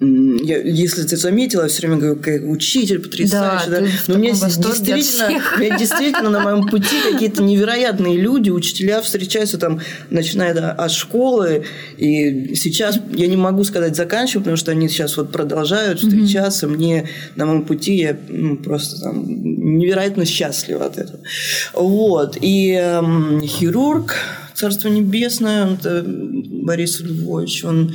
[0.00, 3.70] я, если ты заметила, я все время говорю, как учитель потрясающий.
[3.70, 3.86] Да, да.
[4.06, 9.58] Но у меня действительно, у меня действительно на моем пути какие-то невероятные люди, учителя встречаются
[9.58, 9.80] там,
[10.10, 11.64] начиная от школы.
[11.96, 16.66] И сейчас я не могу сказать заканчиваю, потому что они сейчас вот продолжают встречаться.
[16.66, 16.76] Mm-hmm.
[16.76, 21.20] Мне на моем пути я ну, просто там невероятно счастлива от этого.
[21.74, 22.38] Вот.
[22.40, 24.14] И эм, хирург,
[24.54, 27.94] Царство Небесное, это Борис Львович, он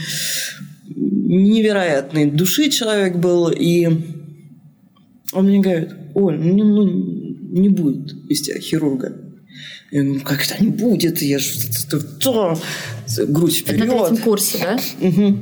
[1.34, 3.88] невероятной души человек был, и
[5.32, 9.16] он мне говорит, Оль, ну, ну не будет из тебя хирурга.
[9.92, 11.22] Я говорю, как это не будет?
[11.22, 11.52] Я же
[13.28, 13.82] грудь вперед.
[13.82, 14.80] Это на третьем курсе, да?
[15.08, 15.38] Угу.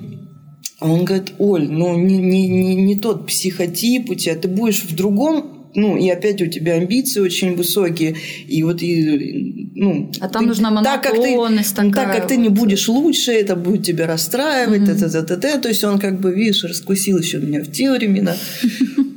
[0.79, 4.83] А он говорит, Оль, ну не, не, не, не тот психотип у тебя, ты будешь
[4.83, 8.15] в другом ну, и опять у тебя амбиции очень высокие,
[8.47, 10.11] и вот и, ну...
[10.19, 12.13] А там ты, нужна монотонность так, как ты, такая.
[12.13, 14.99] Так, как ты не будешь лучше, это будет тебя расстраивать, mm-hmm.
[14.99, 17.91] т, т, т, т, то есть он как бы, видишь, раскусил еще меня в те
[17.91, 18.35] времена.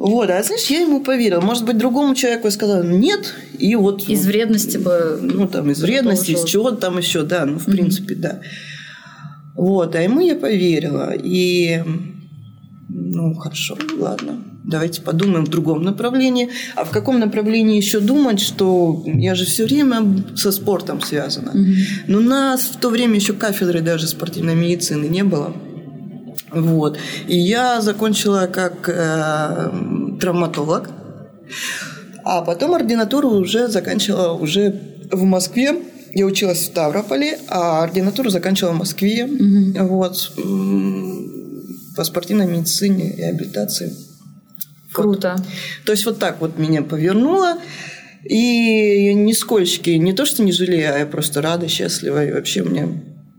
[0.05, 1.40] Вот, а знаешь, я ему поверила.
[1.40, 4.07] Может быть, другому человеку я сказала нет, и вот...
[4.07, 5.19] Из вредности бы...
[5.23, 8.40] Ну, там, из вредности, из чего-то там еще, да, ну, в принципе, да.
[9.57, 11.14] Вот, а ему я поверила.
[11.17, 11.83] И,
[12.90, 14.54] ну, хорошо, ладно.
[14.64, 16.48] Давайте подумаем в другом направлении.
[16.74, 21.50] А в каком направлении еще думать, что я же все время со спортом связана.
[21.50, 22.05] Mm-hmm.
[22.09, 25.55] Но у нас в то время еще кафедры даже спортивной медицины не было.
[26.50, 26.98] Вот.
[27.29, 29.70] И я закончила как э,
[30.18, 30.88] травматолог.
[32.24, 35.74] А потом ординатуру уже заканчивала уже в Москве.
[36.14, 39.24] Я училась в Ставрополе, а ординатуру заканчивала в Москве.
[39.24, 39.87] Угу.
[39.88, 40.33] Вот.
[41.96, 43.92] По спортивной медицине и реабилитации.
[44.94, 45.35] Круто.
[45.37, 45.46] Вот.
[45.85, 47.59] То есть вот так вот меня повернуло.
[48.24, 52.24] И нисколько, не то, что не жалею, а я просто рада, счастлива.
[52.24, 52.88] И вообще мне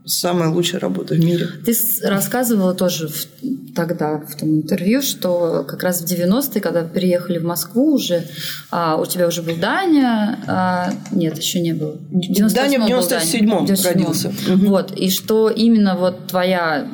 [0.05, 1.47] самая лучшая работа в мире.
[1.65, 7.39] Ты рассказывала тоже в, тогда в том интервью, что как раз в 90-е, когда приехали
[7.39, 8.23] в Москву уже,
[8.69, 11.97] а, у тебя уже был Даня, а, нет, еще не было.
[12.11, 14.31] Даня в 97-м родился.
[14.47, 16.87] Вот, и что именно вот твоя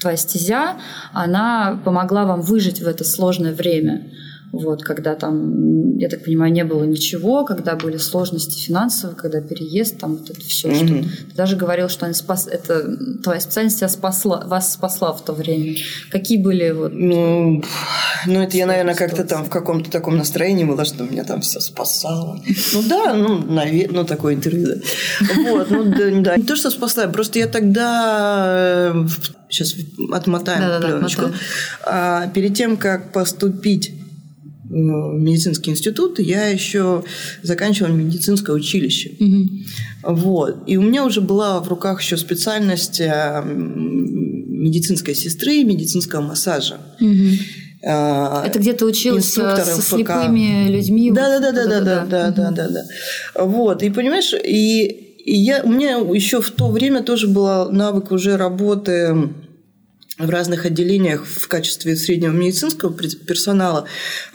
[0.00, 0.76] твоя стезя,
[1.12, 4.10] она помогла вам выжить в это сложное время
[4.50, 9.98] вот, когда там, я так понимаю, не было ничего, когда были сложности финансовые, когда переезд,
[9.98, 10.86] там вот это все, mm-hmm.
[10.86, 15.22] что ты даже говорил, что они спас, это твоя специальность тебя спасла, вас спасла в
[15.22, 15.76] то время.
[16.10, 16.92] Какие были вот?
[16.94, 17.62] Ну,
[18.26, 21.60] ну это я, наверное, как-то там в каком-то таком настроении была, что меня там все
[21.60, 22.40] спасало.
[22.72, 24.80] Ну да, ну, наверное, ну такое интервью.
[25.36, 25.84] Вот, ну
[26.22, 28.94] да, не то, что спасла, просто я тогда
[29.48, 29.78] сейчас э,
[30.12, 31.30] отмотаем пленочку.
[31.84, 33.92] А, перед тем, как поступить
[34.70, 37.04] медицинский институт, я еще
[37.42, 39.12] заканчивала медицинское училище.
[39.18, 40.14] Угу.
[40.14, 40.64] Вот.
[40.66, 46.78] И у меня уже была в руках еще специальность э, медицинской сестры медицинского массажа.
[47.00, 47.28] Угу.
[47.80, 51.12] Это где то училась со слепыми людьми?
[51.12, 53.44] Да, да, да, да, да, да, да, да, да.
[53.44, 53.82] Вот.
[53.84, 58.38] И понимаешь, и, и я, у меня еще в то время тоже был навык уже
[58.38, 59.28] работы
[60.18, 63.84] в разных отделениях в качестве среднего медицинского персонала.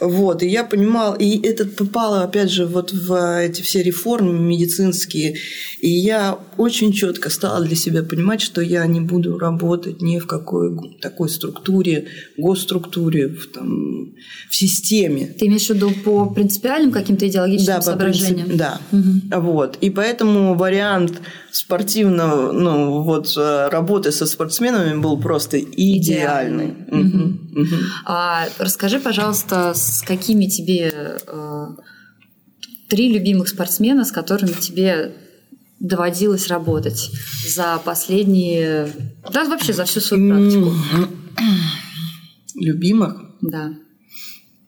[0.00, 0.42] Вот.
[0.42, 5.36] И я понимала, и это попало, опять же, вот в эти все реформы медицинские.
[5.80, 10.26] И я очень четко стала для себя понимать, что я не буду работать ни в
[10.26, 12.06] какой такой структуре,
[12.38, 14.14] госструктуре, в, там,
[14.48, 15.34] в системе.
[15.38, 18.46] Ты имеешь в виду по принципиальным каким-то идеологическим да, соображениям?
[18.46, 18.80] Принцип, да.
[18.92, 19.42] Угу.
[19.42, 19.78] Вот.
[19.82, 21.20] И поэтому вариант
[21.54, 26.74] спортивного, ну, вот э, работы со спортсменами был просто идеальный.
[26.88, 27.60] Угу.
[27.62, 27.76] Угу.
[28.06, 31.66] А, расскажи, пожалуйста, с какими тебе э,
[32.88, 35.14] три любимых спортсмена, с которыми тебе
[35.78, 37.10] доводилось работать
[37.46, 38.90] за последние,
[39.32, 40.72] да, вообще за всю свою практику?
[42.56, 43.16] Любимых?
[43.42, 43.74] Да.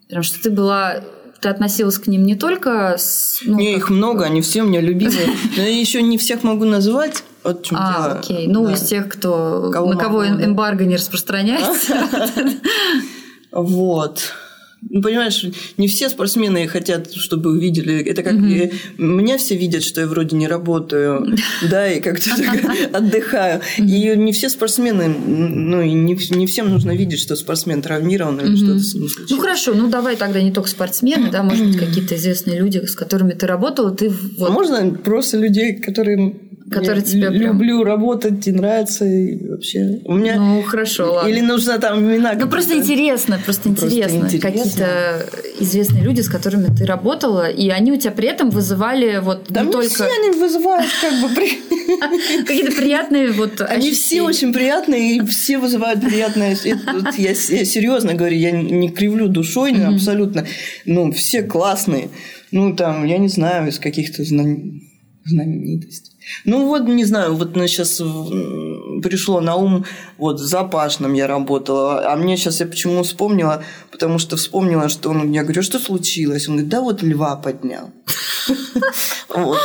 [0.07, 1.03] Потому что ты была
[1.46, 3.40] ты относилась к ним не только с...
[3.44, 3.82] Ну, не, как...
[3.82, 5.28] их много, они все у меня любимые.
[5.56, 7.22] Но я еще не всех могу назвать.
[7.44, 8.18] Вот чем а, дело.
[8.18, 8.48] окей.
[8.48, 8.72] Ну, да.
[8.72, 11.96] из тех, кто, кого на кого могу, эмбарго не распространяется.
[13.52, 14.35] Вот.
[14.82, 15.44] Ну, понимаешь,
[15.78, 18.02] не все спортсмены хотят, чтобы увидели.
[18.02, 18.46] Это как mm
[18.98, 21.36] меня все видят, что я вроде не работаю,
[21.70, 22.30] да, и как-то
[22.92, 23.60] отдыхаю.
[23.78, 28.56] И не все спортсмены, ну, и не, не всем нужно видеть, что спортсмен травмирован или
[28.56, 29.30] что-то с ним случилось.
[29.30, 32.94] Ну, хорошо, ну, давай тогда не только спортсмены, да, может быть, какие-то известные люди, с
[32.94, 34.50] которыми ты работала, ты вот...
[34.50, 36.36] Можно просто людей, которые
[36.70, 37.85] который я тебе люблю прям...
[37.85, 40.00] работать, и нравится, и вообще.
[40.05, 40.37] У меня...
[40.37, 41.29] Ну, хорошо, ладно.
[41.29, 44.16] Или нужно там имена Ну, просто интересно, просто, просто интересно.
[44.16, 44.50] интересно.
[44.50, 45.26] Какие-то
[45.61, 49.62] известные люди, с которыми ты работала, и они у тебя при этом вызывали вот да
[49.62, 49.88] не только...
[49.88, 51.29] все они вызывают как бы...
[52.46, 56.57] Какие-то приятные вот Они все очень приятные, и все вызывают приятные...
[57.16, 60.46] Я серьезно говорю, я не кривлю душой абсолютно.
[60.85, 62.09] Ну, все классные.
[62.50, 66.15] Ну, там, я не знаю, из каких-то знаменитостей.
[66.44, 68.02] Ну вот, не знаю, вот мне сейчас
[69.02, 69.84] пришло на ум,
[70.18, 75.10] вот за Пашным я работала, а мне сейчас я почему вспомнила, потому что вспомнила, что
[75.10, 76.48] он, я говорю, что случилось?
[76.48, 77.90] Он говорит, да вот льва поднял.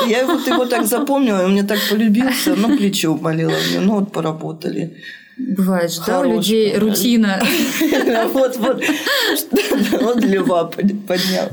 [0.08, 4.12] Я вот его так запомнила, он мне так полюбился, ну, плечо болело мне, ну, вот
[4.12, 4.98] поработали.
[5.38, 7.42] Бывает же, да, у людей рутина.
[8.34, 8.84] Вот, вот.
[10.02, 11.50] Вот льва поднял.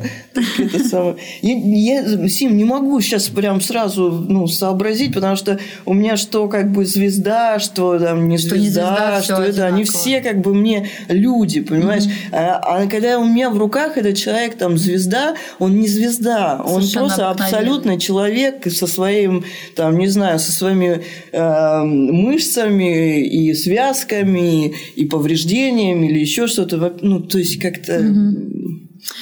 [0.59, 1.17] Это самое.
[1.43, 6.73] Я, Сим, не могу сейчас прям сразу ну, сообразить, потому что у меня что как
[6.73, 12.05] бы звезда, что там не звезда, что это, они все как бы мне люди, понимаешь?
[12.33, 16.83] А, а когда у меня в руках этот человек там звезда, он не звезда, он
[16.93, 25.05] просто абсолютно человек со своим, там, не знаю, со своими э, мышцами и связками и
[25.07, 26.97] повреждениями или еще что-то.
[27.03, 28.03] Ну, то есть как-то...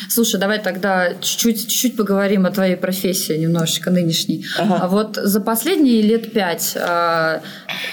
[0.08, 4.46] Слушай, давай тогда чуть-чуть, чуть поговорим о твоей профессии немножечко нынешней.
[4.58, 4.78] Ага.
[4.82, 7.42] А вот за последние лет пять, а,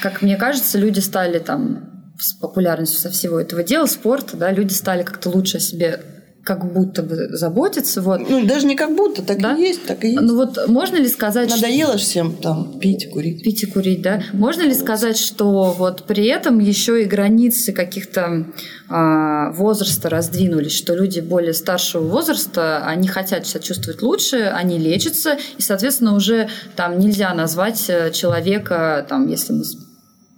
[0.01, 4.73] как мне кажется, люди стали там с популярностью со всего этого дела, спорта, да, люди
[4.73, 6.01] стали как-то лучше о себе
[6.43, 8.01] как будто бы заботиться.
[8.01, 8.29] Вот.
[8.29, 9.55] Ну, даже не как будто, так да?
[9.55, 10.21] и есть, так и есть.
[10.21, 11.49] Ну вот можно ли сказать...
[11.49, 12.05] Надоело что...
[12.05, 13.43] всем там пить и курить.
[13.43, 14.21] Пить и курить, да.
[14.33, 18.45] Можно ли сказать, что вот при этом еще и границы каких-то
[18.89, 25.37] а, возраста раздвинулись, что люди более старшего возраста, они хотят себя чувствовать лучше, они лечатся,
[25.57, 29.63] и, соответственно, уже там нельзя назвать э, человека, там, если мы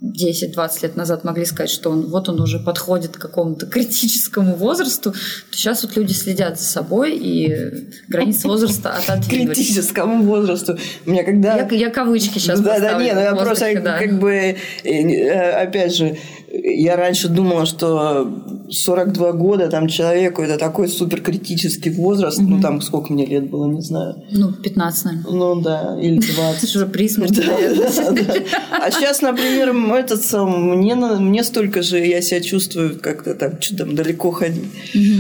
[0.03, 5.12] 10-20 лет назад могли сказать, что он, вот он уже подходит к какому-то критическому возрасту,
[5.12, 5.17] то
[5.58, 9.53] сейчас вот люди следят за собой и границы возраста отодвинули.
[9.53, 10.77] Критическому возрасту.
[11.05, 11.55] У меня когда...
[11.55, 13.97] Я, я кавычки сейчас Да, да, нет, ну я просто да.
[13.97, 16.17] как бы, э, э, опять же,
[16.51, 18.31] я раньше думала, что
[18.69, 22.39] 42 года там человеку это такой суперкритический возраст.
[22.39, 22.47] Угу.
[22.47, 24.23] Ну, там сколько мне лет было, не знаю.
[24.31, 25.31] Ну, 15, наверное.
[25.31, 26.63] Ну, да, или 20.
[26.63, 27.43] Это уже при смерти.
[28.71, 33.77] А сейчас, например, этот сам, мне, мне столько же, я себя чувствую как-то там, что
[33.77, 34.65] там далеко ходить.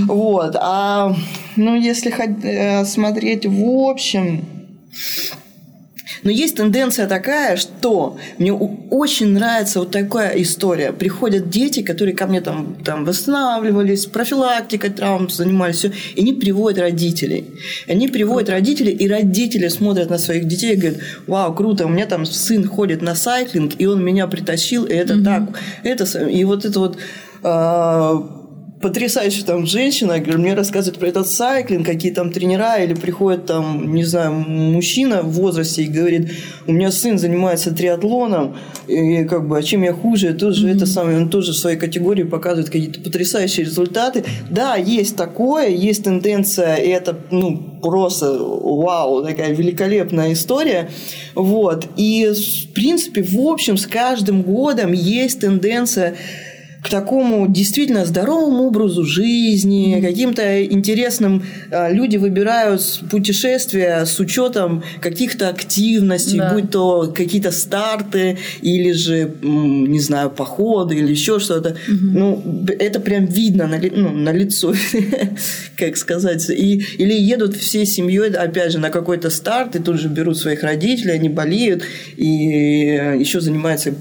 [0.07, 0.55] Вот.
[0.59, 1.15] А,
[1.55, 2.11] ну, если
[2.43, 4.45] э, смотреть в общем,
[6.25, 10.91] но есть тенденция такая, что мне очень нравится вот такая история.
[10.91, 16.79] Приходят дети, которые ко мне там, там восстанавливались, профилактикой травм занимались, все, и они приводят
[16.79, 17.45] родителей.
[17.87, 22.07] Они приводят родителей, и родители смотрят на своих детей и говорят, вау, круто, у меня
[22.07, 25.23] там сын ходит на сайклинг, и он меня притащил, и это mm-hmm.
[25.23, 25.43] так,
[25.83, 26.97] это, и вот это вот
[27.43, 28.44] а,
[28.81, 34.03] потрясающая там женщина, мне рассказывает про этот сайклинг, какие там тренера, или приходит там, не
[34.03, 36.31] знаю, мужчина в возрасте и говорит,
[36.67, 38.57] у меня сын занимается триатлоном,
[38.87, 40.75] и как бы, а чем я хуже, тоже mm-hmm.
[40.75, 44.25] это самое, он тоже в своей категории показывает какие-то потрясающие результаты.
[44.49, 50.89] Да, есть такое, есть тенденция, и это, ну, просто вау, такая великолепная история.
[51.33, 51.87] Вот.
[51.97, 56.15] И, в принципе, в общем, с каждым годом есть тенденция
[56.85, 61.43] к такому действительно здоровому образу жизни, каким-то интересным.
[61.71, 66.53] А, люди выбирают путешествия с учетом каких-то активностей, да.
[66.53, 71.69] будь то какие-то старты или же, не знаю, походы или еще что-то.
[71.69, 71.97] Угу.
[72.01, 72.43] Ну,
[72.77, 74.71] это прям видно на, ну, на лицо,
[75.77, 76.47] как сказать.
[76.51, 80.61] И, или едут всей семьей, опять же, на какой-то старт, и тут же берут своих
[80.61, 81.81] родителей, они болеют,
[82.15, 83.91] и э, еще занимаются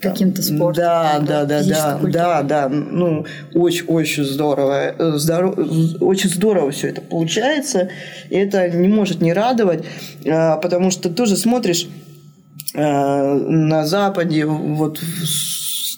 [0.00, 0.82] каким-то спортом.
[0.82, 2.68] Да, да, да, да, да, да.
[2.68, 4.94] Ну, очень, очень здорово.
[4.98, 5.58] Э, здоров...
[6.00, 7.90] Очень здорово все это получается.
[8.30, 9.84] И это не может не радовать,
[10.26, 11.88] а, потому что тоже смотришь
[12.74, 15.00] а, на Западе, вот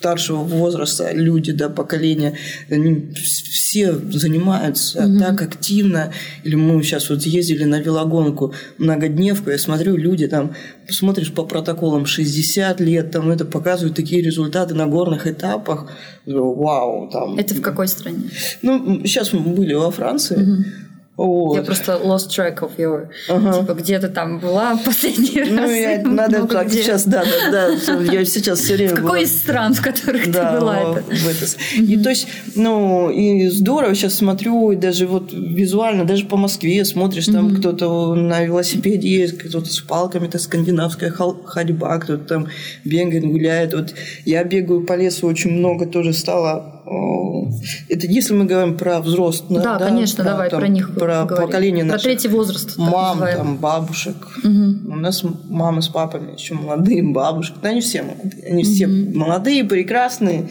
[0.03, 2.33] старшего возраста люди, да, поколения,
[2.69, 5.19] они все занимаются mm-hmm.
[5.19, 6.11] так активно.
[6.43, 10.55] Или мы сейчас вот ездили на велогонку многодневку, я смотрю, люди там,
[10.89, 15.89] смотришь по протоколам 60 лет, там это показывают такие результаты на горных этапах.
[16.25, 17.37] Вау, там.
[17.37, 18.29] Это в какой стране?
[18.61, 20.37] Ну, сейчас мы были во Франции.
[20.37, 20.92] Mm-hmm.
[21.15, 21.55] Вот.
[21.55, 23.09] Я просто lost track of your...
[23.29, 23.59] Ага.
[23.59, 25.71] Типа, где ты там была последний ну, раз?
[25.71, 26.81] Я, надо так где.
[26.81, 28.01] сейчас, да, да, да.
[28.11, 29.19] Я сейчас все время В какой была...
[29.19, 30.79] из стран, в которых да, ты была?
[30.79, 31.03] Это?
[31.03, 31.45] В это.
[31.45, 31.83] Mm-hmm.
[31.83, 36.83] И то есть, ну, и здорово сейчас смотрю, и даже вот визуально, даже по Москве
[36.83, 37.59] смотришь, там mm-hmm.
[37.59, 42.47] кто-то на велосипеде есть, кто-то с палками, это скандинавская ходьба, кто-то там
[42.83, 43.75] бегает, гуляет.
[43.75, 43.93] Вот
[44.25, 49.77] я бегаю по лесу очень много, тоже стало это если мы говорим про взрослых, да,
[49.77, 51.47] да конечно, про, давай там, про них про поговорим.
[51.47, 54.15] поколение наших, про третий возраст, мам, там бабушек.
[54.43, 54.91] Угу.
[54.91, 58.71] У нас мамы с папами еще молодые, бабушки, да, они все молодые, они угу.
[58.71, 60.49] все молодые, прекрасные.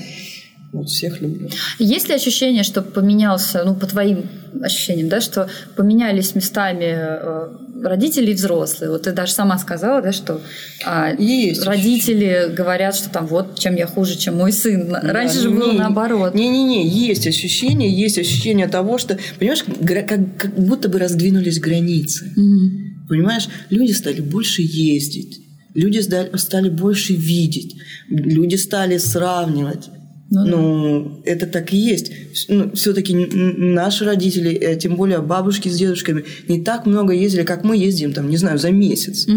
[0.73, 1.51] Вот всех люблю.
[1.79, 4.25] Есть ли ощущение, что поменялся, ну, по твоим
[4.63, 7.49] ощущениям, да, что поменялись местами э,
[7.83, 8.91] родители и взрослые?
[8.91, 10.41] Вот ты даже сама сказала, да, что
[10.87, 12.57] а, Есть родители ощущение.
[12.57, 14.91] говорят, что там вот чем я хуже, чем мой сын.
[14.91, 16.35] Раньше да, же не, было наоборот.
[16.35, 19.65] Не-не-не, есть ощущение, есть ощущение того, что, понимаешь,
[20.09, 22.33] как, как будто бы раздвинулись границы.
[22.35, 23.09] Угу.
[23.11, 25.41] Понимаешь, люди стали больше ездить
[25.75, 26.01] люди
[26.37, 27.77] стали больше видеть,
[28.09, 29.89] люди стали сравнивать.
[30.35, 32.11] Ну, Ну, это так и есть.
[32.49, 37.65] Ну, все-таки наши родители, э, тем более бабушки с дедушками, не так много ездили, как
[37.65, 39.27] мы ездим, там, не знаю, за месяц.
[39.29, 39.37] Это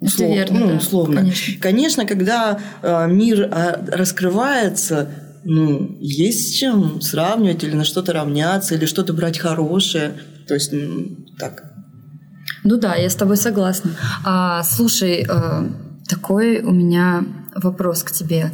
[0.00, 1.16] Услов- верно, ну, да, условно.
[1.20, 1.54] конечно.
[1.60, 5.08] Конечно, когда э, мир э, раскрывается,
[5.44, 10.10] ну, есть с чем сравнивать или на что-то равняться, или что-то брать хорошее.
[10.48, 11.72] То есть, м, так.
[12.64, 13.92] Ну да, я с тобой согласна.
[14.24, 15.68] А, слушай, э,
[16.08, 18.50] такой у меня вопрос к тебе.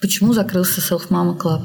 [0.00, 1.62] Почему закрылся Self Mama Club?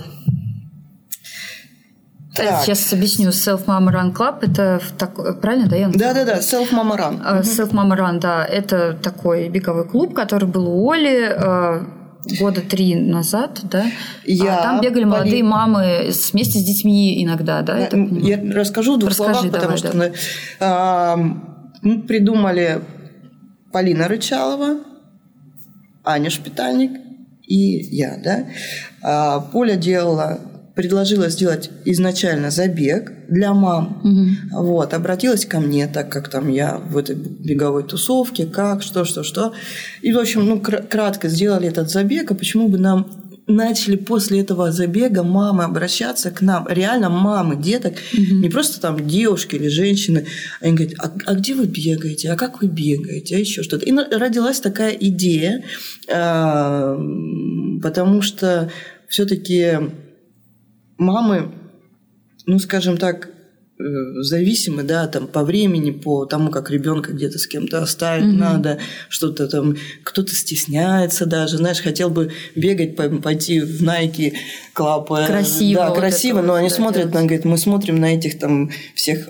[2.35, 2.63] Так.
[2.63, 3.29] Сейчас объясню.
[3.29, 5.75] Self Mama Run Club это так- правильно, да?
[5.75, 6.13] я называю?
[6.15, 7.21] Да-да-да, self-mama run.
[7.23, 11.85] А, Self Mama Run, да, это такой беговой клуб, который был у Оли э,
[12.39, 13.85] года три назад, да?
[14.25, 17.77] Я, А там бегали Поли- молодые мамы вместе с детьми иногда, да?
[17.77, 17.89] я?
[18.37, 20.11] Я расскажу в двух Расскажи, словах, потому давай, что да.
[20.59, 21.17] а,
[21.83, 22.81] мы придумали
[23.71, 24.77] Полина Рычалова,
[26.03, 26.91] Аня Шпитальник
[27.45, 28.45] и я, да.
[29.01, 30.39] А, Поля делала,
[30.75, 34.01] предложила сделать изначально забег для мам.
[34.03, 34.63] Мгм.
[34.65, 39.23] Вот, обратилась ко мне, так как там я в этой беговой тусовке, как, что, что,
[39.23, 39.53] что.
[40.01, 44.41] И, в общем, ну, кр- кратко сделали этот забег, а почему бы нам начали после
[44.41, 50.27] этого забега мамы обращаться к нам, реально мамы деток, не просто там девушки или женщины,
[50.61, 53.85] они говорят, а, а где вы бегаете, а как вы бегаете, а еще что-то.
[53.85, 55.63] И родилась такая идея,
[56.11, 56.97] а,
[57.81, 58.71] потому что
[59.07, 59.77] все-таки
[60.97, 61.51] мамы,
[62.45, 63.32] ну, скажем так,
[64.23, 68.37] зависимы, да, там, по времени, по тому, как ребенка где-то с кем-то оставить Мгм.
[68.37, 74.33] надо, что-то там, кто-то стесняется даже, знаешь, хотел бы бегать, по- пойти в Nike
[74.75, 75.07] Club.
[75.23, 78.15] э, Красиво Да, вот красиво, но вот, они да, смотрят, она говорит, мы смотрим на
[78.15, 79.29] этих там всех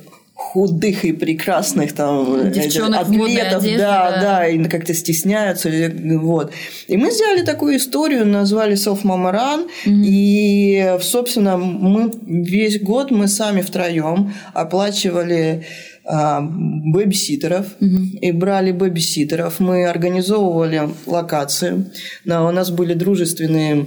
[0.53, 4.21] худых и прекрасных там Девчонок атлетов, одежде, да, да.
[4.21, 5.71] да, и как-то стесняются,
[6.19, 6.51] вот.
[6.87, 13.27] И мы сделали такую историю, назвали Self Mama Run, и, собственно, мы весь год мы
[13.27, 15.65] сами втроем оплачивали
[16.05, 19.59] а, бэбиситеров и брали бэбиситеров.
[19.59, 21.85] Мы организовывали локации.
[22.25, 23.85] У нас были дружественные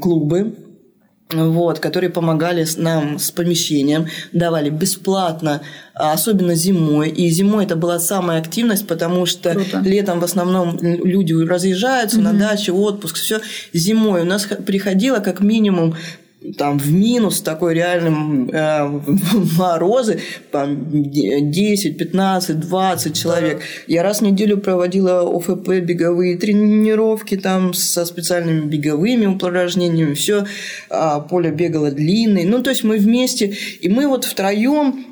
[0.00, 0.56] клубы,
[1.32, 5.62] вот, которые помогали нам с помещением, давали бесплатно,
[5.94, 7.10] а особенно зимой.
[7.10, 9.80] И зимой это была самая активность, потому что Круто.
[9.80, 13.40] летом в основном люди разъезжаются на дачу, отпуск, все.
[13.72, 15.94] Зимой у нас приходило как минимум
[16.56, 19.00] там в минус такой реальным э,
[19.58, 23.60] морозы, там 10, 15, 20 человек.
[23.86, 30.14] Я раз в неделю проводила ОФП беговые тренировки там со специальными беговыми упражнениями.
[30.14, 30.46] Все,
[31.28, 32.46] поле бегало длинное.
[32.46, 35.04] Ну, то есть мы вместе, и мы вот втроем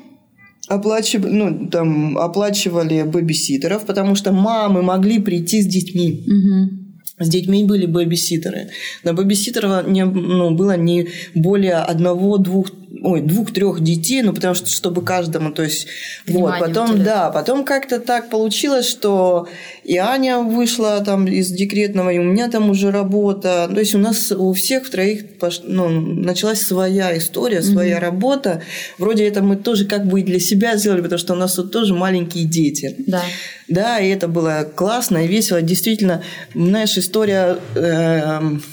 [0.67, 6.23] оплачивали, ну, там, оплачивали бэбиситеров, потому что мамы могли прийти с детьми.
[6.27, 6.78] Мгм.
[7.19, 8.69] С детьми были бэбиситеры.
[9.03, 15.03] На бэбиситера не, ну, было не более одного-двух ой, двух-трех детей, ну, потому что, чтобы
[15.03, 15.87] каждому, то есть,
[16.27, 17.05] вот, Внимание потом, уделять.
[17.05, 19.47] да, потом как-то так получилось, что
[19.83, 23.99] и Аня вышла там из декретного, и у меня там уже работа, то есть, у
[23.99, 28.61] нас у всех троих пош- ну, началась своя история, своя работа,
[28.97, 31.71] вроде это мы тоже как бы и для себя сделали, потому что у нас тут
[31.71, 32.95] тоже маленькие дети.
[33.07, 33.21] Да.
[33.67, 35.61] Да, и это было классно и весело.
[35.61, 36.23] Действительно,
[36.55, 38.63] знаешь, история, эм,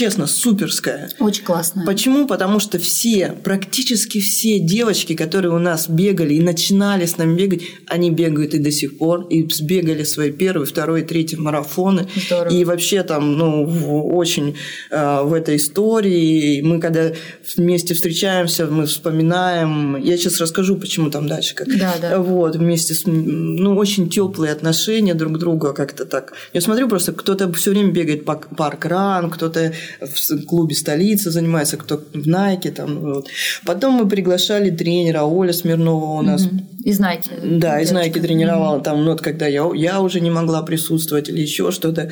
[0.00, 1.10] честно, суперская.
[1.18, 1.84] Очень классно.
[1.84, 2.26] Почему?
[2.26, 7.62] Потому что все, практически все девочки, которые у нас бегали и начинали с нами бегать,
[7.86, 12.06] они бегают и до сих пор, и сбегали свои первые, второй, третий марафоны.
[12.16, 12.50] Здорово.
[12.50, 14.56] И вообще там, ну, в- очень
[14.90, 17.12] э, в этой истории, и мы когда
[17.56, 19.96] вместе встречаемся, мы вспоминаем.
[20.02, 21.68] Я сейчас расскажу, почему там дальше как.
[21.78, 22.18] Да, да.
[22.20, 23.02] Вот, вместе с...
[23.04, 26.32] Ну, очень теплые отношения друг к другу, как-то так.
[26.54, 32.02] Я смотрю просто, кто-то все время бегает по парк-ран, кто-то в клубе столицы занимается, кто
[32.14, 33.00] в Найке там.
[33.00, 33.28] вот.
[33.64, 36.44] Потом мы приглашали тренера Оля Смирнова у нас.
[36.46, 36.66] Мгм.
[36.84, 37.30] И знаете.
[37.44, 38.28] Да, из Найки девочка.
[38.28, 42.10] тренировала там, ну, вот когда я, я уже не могла присутствовать или еще что-то.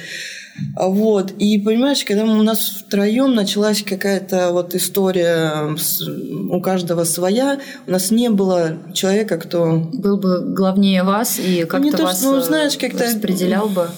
[0.77, 1.33] А Вот.
[1.39, 7.91] И понимаешь, когда у нас втроем началась какая-то вот история, с- у каждого своя, у
[7.93, 12.33] нас не было человека, кто Был бы главнее вас и как-то не то, вас что,
[12.33, 13.89] ну, э, знаешь, как-то- распределял бы.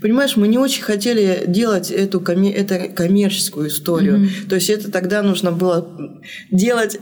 [0.00, 4.28] Понимаешь, мы не очень хотели делать эту коме- это коммерческую историю.
[4.48, 5.86] То есть это тогда нужно было
[6.50, 6.98] делать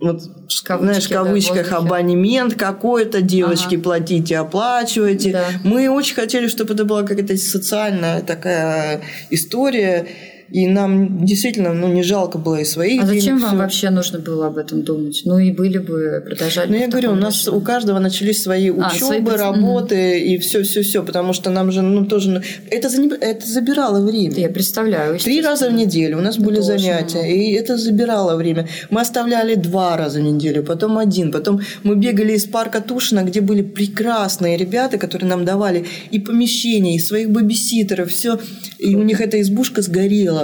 [0.00, 0.22] вот,
[0.64, 1.76] кавычки, знаешь, в да, кавычках воздухе.
[1.76, 3.82] абонемент какой-то, девочки, Ага.
[3.84, 5.32] платите, оплачиваете.
[5.32, 5.44] Да.
[5.62, 10.06] Мы очень хотели, чтобы это была какая-то социальная такая история.
[10.50, 13.58] И нам действительно ну, не жалко было и своих А зачем вам всё.
[13.58, 15.22] вообще нужно было об этом думать?
[15.24, 18.72] Ну и были бы, продолжали Ну, я говорю, у нас у каждого начались свои А,
[18.72, 22.40] учебы, свои проц- работы и все, все, все, потому что нам же, ну, тоже, ну,
[22.70, 24.34] это, за- это забирало время.
[24.36, 25.18] Я представляю.
[25.18, 27.28] Три раза в неделю у нас были Это очень занятия, много.
[27.32, 28.68] и это забирало время.
[28.90, 33.40] Мы оставляли два раза в неделю, потом один, потом мы бегали из парка Тушина, где
[33.40, 38.38] были прекрасные ребята, которые нам давали и помещения, и своих бэбиситеров, все,
[38.78, 40.39] и у них эта избушка сгорела.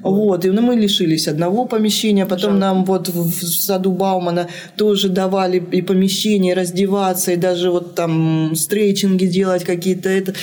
[0.00, 2.58] Вот, и ну, мы лишились одного помещения, потом Жалко.
[2.58, 7.94] нам вот в, в саду Баумана тоже давали и помещение, и раздеваться, и даже вот
[7.94, 10.08] там стрейчинги делать какие-то.
[10.08, 10.34] Это, э,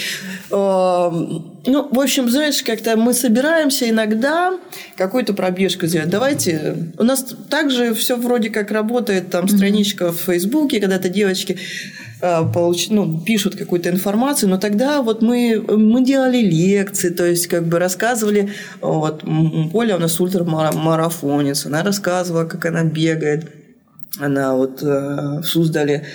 [0.52, 4.54] ну, в общем, знаешь, как-то мы собираемся иногда
[4.98, 6.10] какую-то пробежку сделать.
[6.10, 6.76] Давайте.
[6.98, 11.58] У нас также все вроде как работает, там страничка в Фейсбуке, когда-то девочки
[12.24, 17.68] получ- ну, пишут какую-то информацию, но тогда вот мы, мы делали лекции, то есть как
[17.68, 18.50] бы рассказывали,
[18.82, 19.24] вот
[19.72, 23.52] Поля у нас ультрамарафонец, она рассказывала, как она бегает,
[24.20, 26.06] она вот э, в Суздале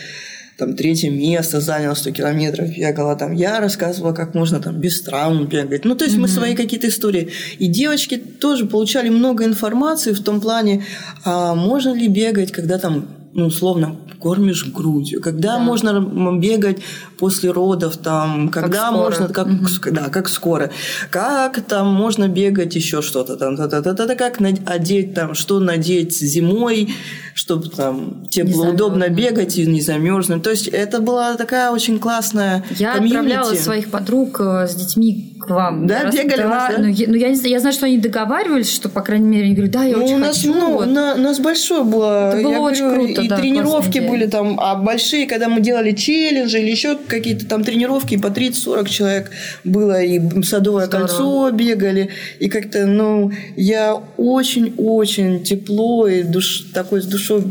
[0.58, 3.32] там третье место заняла 100 километров, бегала там.
[3.32, 5.84] Я рассказывала, как можно там без травм бегать.
[5.84, 7.30] Ну, то есть мы свои какие-то истории.
[7.58, 10.84] И девочки тоже получали много информации в том плане,
[11.24, 13.06] а можно ли бегать, когда там,
[13.38, 15.58] ну, условно, кормишь грудью, когда Да.
[15.60, 16.00] можно
[16.38, 16.78] бегать
[17.18, 18.96] после родов, там, когда скоро.
[19.02, 20.70] можно, как, ск- да, как скоро,
[21.10, 26.88] как там можно бегать еще что-то там, та-та-та-та, как над- одеть там, что надеть зимой,
[27.34, 30.42] чтобы там тебе Не было удобно бегать и не замерзнуть.
[30.42, 33.16] То есть это была такая очень классная Я комьюнити.
[33.16, 35.86] отправляла своих подруг э, с детьми к вам.
[35.86, 36.82] Да, Раз- бегали у вас, да?
[36.82, 39.44] Ну, я, ну, я не знаю, я знаю, что они договаривались, что, по крайней мере,
[39.46, 40.52] они говорят, да, я Ну, очень у нас, хочу.
[40.54, 40.86] ну, вот.
[40.88, 42.32] на- у нас большое было.
[42.32, 45.60] Это было я очень говорю, круто, И да, тренировки были там, а большие, когда мы
[45.60, 49.30] делали челленджи или еще какие-то там тренировки, по 30-40 человек
[49.64, 51.06] было, и Садовое Здорово.
[51.06, 57.42] кольцо бегали, и как-то, ну, я очень-очень тепло и душ, такой с душой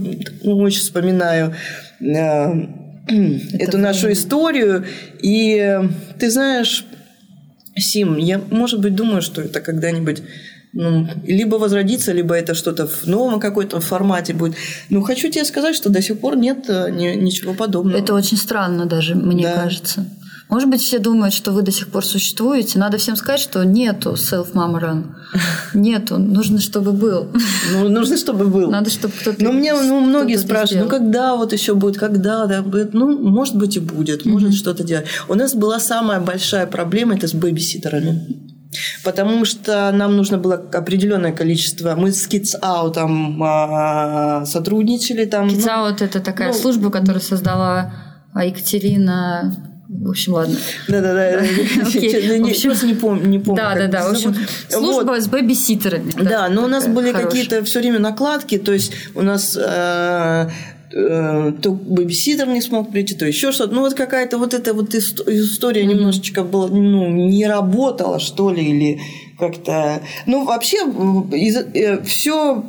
[0.43, 1.55] ну, очень вспоминаю
[1.99, 2.68] э,
[3.60, 4.86] эту нашу историю.
[5.22, 5.84] И э,
[6.20, 6.86] ты знаешь,
[7.76, 10.22] Сим, я, может быть, думаю, что это когда-нибудь
[10.78, 14.56] ну, либо возродится, либо это что-то в новом какой-то формате будет.
[14.90, 17.98] Но хочу тебе сказать, что до сих пор нет э, ни- ничего подобного.
[17.98, 19.64] Это очень странно даже, мне Да.
[19.64, 20.06] кажется.
[20.50, 22.80] Может быть, все думают, что вы до сих пор существуете.
[22.80, 25.04] Надо всем сказать, что нету self mama run.
[25.74, 26.18] Нету.
[26.20, 27.28] Нужно, чтобы был.
[27.74, 28.70] Ну, нужно, чтобы был.
[28.72, 32.64] Надо, чтобы кто-то Ну, мне ну, многие спрашивают, ну, когда вот еще будет, когда, да?
[32.94, 35.08] Ну, может быть, и будет, может что-то делать.
[35.28, 38.47] У нас была самая большая проблема, это с бэбиситерами.
[39.04, 41.96] Потому что нам нужно было определенное количество.
[41.96, 45.26] Мы с Kids Out там а, сотрудничали.
[45.26, 47.94] Там, ну, Kids это такая ну, служба, которую создала
[48.36, 49.56] Екатерина.
[49.90, 50.58] В общем, ладно.
[50.88, 51.40] Да-да-да.
[52.64, 53.26] Просто не помню.
[53.28, 54.10] не помню, Да, как да, да.
[54.10, 54.36] В общем,
[54.70, 55.22] служба Вот.
[55.22, 56.12] с бэбиситерами.
[56.12, 60.50] Да, но у нас были какие-то все время накладки, то есть у нас э,
[60.98, 63.74] э, то бэбиситер не смог прийти, то еще что-то.
[63.74, 68.64] Ну, вот какая-то вот эта вот ис- история немножечко была, ну, не работала, что ли,
[68.64, 69.00] или
[69.39, 70.02] как-то...
[70.26, 70.78] Ну, вообще,
[72.06, 72.64] все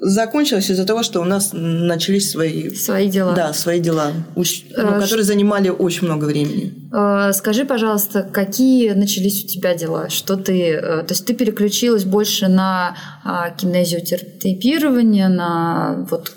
[0.00, 2.70] закончилось из-за того, что у нас начались свои...
[2.70, 3.34] Свои дела.
[3.34, 6.72] Да, свои дела, уч- ну, Э, которые занимали очень много времени.
[6.92, 10.08] Э, Скажи, пожалуйста, какие начались у тебя дела?
[10.08, 16.32] Что ты, э, то есть ты переключилась больше на а, кинезиотерапирование, на вот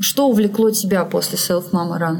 [0.00, 2.16] что увлекло тебя после Self Mama Run?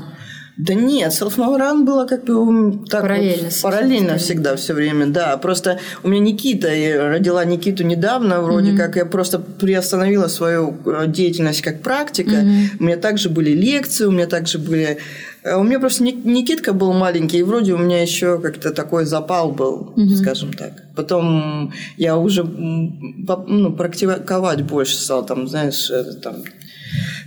[0.59, 5.37] Да нет, селф-мавран было как бы так Параллельно вот, параллельно всегда все время, да.
[5.37, 11.05] Просто у меня Никита, я родила Никиту недавно, вроде как я просто приостановила свою э,
[11.07, 12.45] деятельность как практика.
[12.81, 14.99] У меня также были лекции, у меня также были...
[15.45, 19.05] э, У меня просто Ник- Никитка был маленький, и вроде у меня еще как-то такой
[19.05, 20.73] запал был, скажем так.
[20.97, 26.43] Потом я уже ну, практиковать больше стал, там, знаешь, э, там,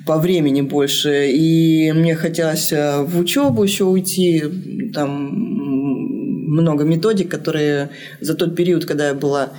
[0.06, 1.32] по времени больше.
[1.32, 4.44] И мне хотелось э, в учебу еще уйти.
[4.94, 5.30] Там
[6.52, 7.90] много методик, которые
[8.20, 9.50] за тот период, когда я была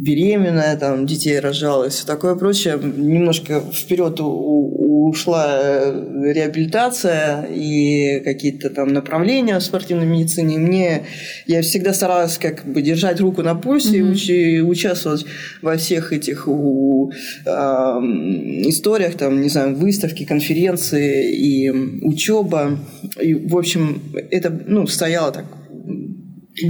[0.00, 8.70] беременная, там детей рожала и все такое прочее, немножко вперед ушла э, реабилитация и какие-то
[8.70, 10.54] там направления в спортивной медицине.
[10.54, 11.02] И мне
[11.46, 15.26] я всегда старалась как бы держать руку на пульсе и учи- участвовать
[15.62, 17.10] во всех этих у-
[17.46, 21.70] ам, историях, там, не знаю, выставки, конференции и
[22.02, 22.78] учеба.
[23.20, 25.44] И, в общем, это ну, стояло так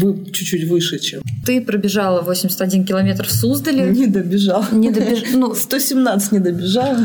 [0.00, 1.22] вы- чуть-чуть выше, чем.
[1.44, 3.90] Ты пробежала 81 километр в Суздале.
[3.90, 4.64] Не добежал.
[4.72, 5.24] Не добеж...
[5.32, 6.96] ну, 117 не добежал.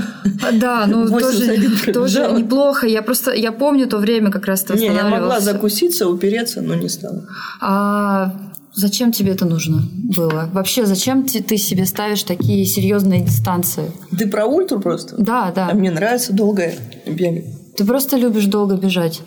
[0.43, 2.87] а, да, ну 81 тоже, тоже неплохо.
[2.87, 6.75] Я просто я помню то время, как раз ты Не, я могла закуситься, упереться, но
[6.75, 7.27] не стала.
[7.61, 8.33] А
[8.77, 10.49] Зачем тебе это нужно было?
[10.51, 13.89] Вообще, зачем ты, ты себе ставишь такие серьезные дистанции?
[14.17, 15.15] Ты про ультру просто?
[15.17, 15.69] Да, да.
[15.71, 16.75] А мне нравится долгое
[17.07, 17.45] бегать.
[17.77, 19.21] Ты просто любишь долго бежать.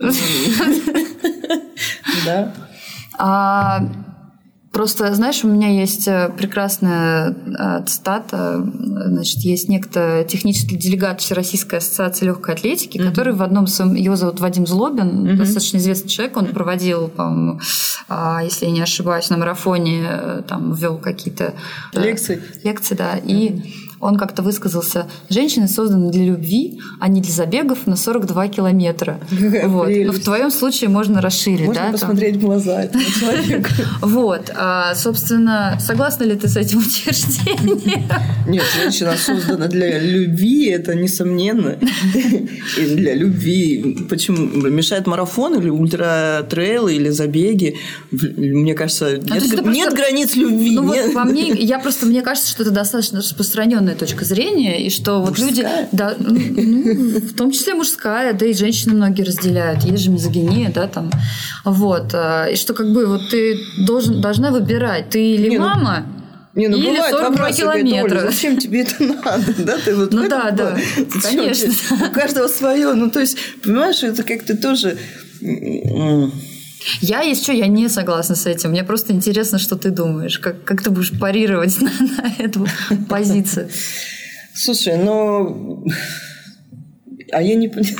[2.24, 2.54] Да.
[3.24, 3.80] А
[4.72, 8.64] Просто, знаешь, у меня есть э, прекрасная э, цитата.
[8.64, 13.08] Значит, есть некто технический делегат Всероссийской ассоциации легкой атлетики, mm-hmm.
[13.10, 13.94] который в одном своем...
[13.94, 15.36] Его зовут Вадим Злобин, mm-hmm.
[15.36, 16.38] достаточно известный человек.
[16.38, 17.60] Он проводил, по-моему,
[18.08, 21.52] а, если я не ошибаюсь, на марафоне, э, там, ввел какие-то...
[21.92, 22.42] Лекции.
[22.64, 23.18] Лекции, да.
[23.18, 23.26] Mm-hmm.
[23.26, 29.20] И он как-то высказался, женщины созданы для любви, а не для забегов на 42 километра.
[29.62, 29.88] Вот.
[29.88, 31.66] Но в твоем случае можно расширить.
[31.66, 32.40] Можно да, посмотреть там.
[32.40, 33.70] в глаза этого человека.
[34.00, 34.50] Вот.
[34.54, 38.02] А, собственно, согласна ли ты с этим утверждением?
[38.48, 41.76] Нет, женщина создана для любви, это несомненно.
[42.76, 44.06] И для любви.
[44.10, 44.36] Почему?
[44.68, 47.76] Мешает марафон или ультра-трейлы или забеги?
[48.10, 49.96] Мне кажется, а нет, нет просто...
[49.96, 50.74] границ любви.
[50.74, 51.06] Ну, нет.
[51.06, 54.90] вот по мне, я просто, мне кажется, что это достаточно распространенная определенная точка зрения, и
[54.90, 55.48] что вот мужская?
[55.48, 60.10] люди, да, ну, ну, в том числе мужская, да и женщины многие разделяют, есть же
[60.10, 61.10] мизогиния, да, там,
[61.64, 65.64] вот, а, и что как бы вот ты должен, должна выбирать, ты или Не, ну,
[65.64, 66.06] мама,
[66.54, 68.08] не, ну Или бывает 42 километра.
[68.08, 69.54] Говорит, зачем тебе это надо?
[69.56, 70.76] Да, ты вот ну да, да,
[71.22, 71.72] конечно.
[72.06, 72.92] У каждого свое.
[72.92, 74.98] Ну, то есть, понимаешь, это как-то тоже...
[77.00, 78.70] Я, что, я не согласна с этим.
[78.70, 80.38] Мне просто интересно, что ты думаешь.
[80.38, 82.66] Как, как ты будешь парировать на, на эту
[83.08, 83.68] позицию?
[84.54, 85.84] Слушай, ну...
[87.32, 87.96] А я не понимаю.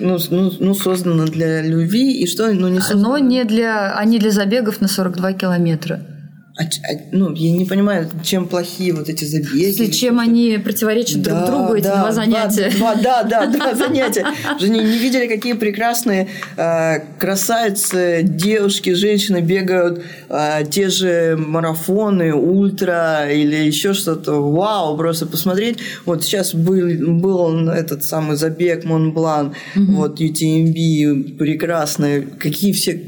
[0.00, 2.52] Ну, ну, ну, создано для любви, и что?
[2.52, 3.08] Ну, не создано...
[3.08, 3.96] Но не для...
[3.96, 6.19] Они для забегов на 42 километра.
[6.60, 9.56] А, а, ну, я не понимаю, чем плохие вот эти забеги.
[9.56, 12.70] Если чем они противоречат да, друг другу, эти да, два занятия.
[12.76, 14.26] Два, да, да, два занятия.
[14.58, 22.34] Же не, не видели, какие прекрасные э, красавицы, девушки, женщины бегают э, те же марафоны,
[22.34, 24.32] ультра или еще что-то.
[24.34, 25.78] Вау, просто посмотреть.
[26.04, 26.88] Вот сейчас был,
[27.20, 29.92] был этот самый забег Монблан, угу.
[29.92, 32.20] вот UTMB, прекрасные.
[32.20, 33.00] Какие все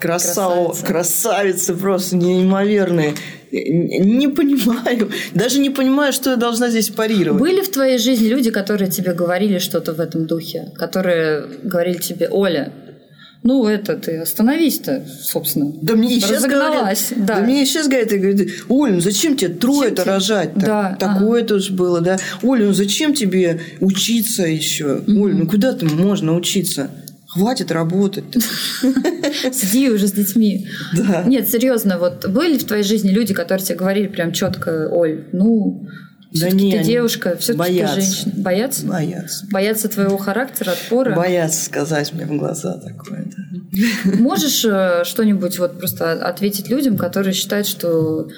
[0.00, 0.86] Красава, красавицы.
[0.86, 3.14] красавицы просто неимоверные.
[3.52, 5.10] Не понимаю.
[5.34, 7.40] Даже не понимаю, что я должна здесь парировать.
[7.40, 10.72] Были в твоей жизни люди, которые тебе говорили что-то в этом духе?
[10.76, 12.72] Которые говорили тебе, Оля,
[13.42, 15.72] ну, это ты остановись-то, собственно.
[15.80, 17.36] Да мне и сейчас говорят, да.
[17.36, 20.60] да мне и сейчас говорят, говорят, Оля, ну зачем тебе трое-то рожать-то?
[20.60, 21.48] Да, Такое ага.
[21.48, 22.18] тоже было, да.
[22.42, 25.02] Оля, ну зачем тебе учиться еще?
[25.06, 25.20] Mm-hmm.
[25.20, 26.90] Оля, ну куда ты можно учиться?
[27.32, 28.24] Хватит работать.
[29.52, 30.66] Сиди уже с детьми.
[30.96, 31.22] Да.
[31.24, 35.86] Нет, серьезно, вот были в твоей жизни люди, которые тебе говорили прям четко, Оль, ну,
[36.32, 38.32] да не, ты девушка, все-таки ты женщина.
[38.36, 38.86] Боятся?
[38.86, 39.46] Боятся.
[39.50, 41.14] Боятся твоего характера, отпора?
[41.14, 44.12] Боятся сказать мне в глаза такое, да.
[44.16, 48.28] Можешь э, что-нибудь вот просто ответить людям, которые считают, что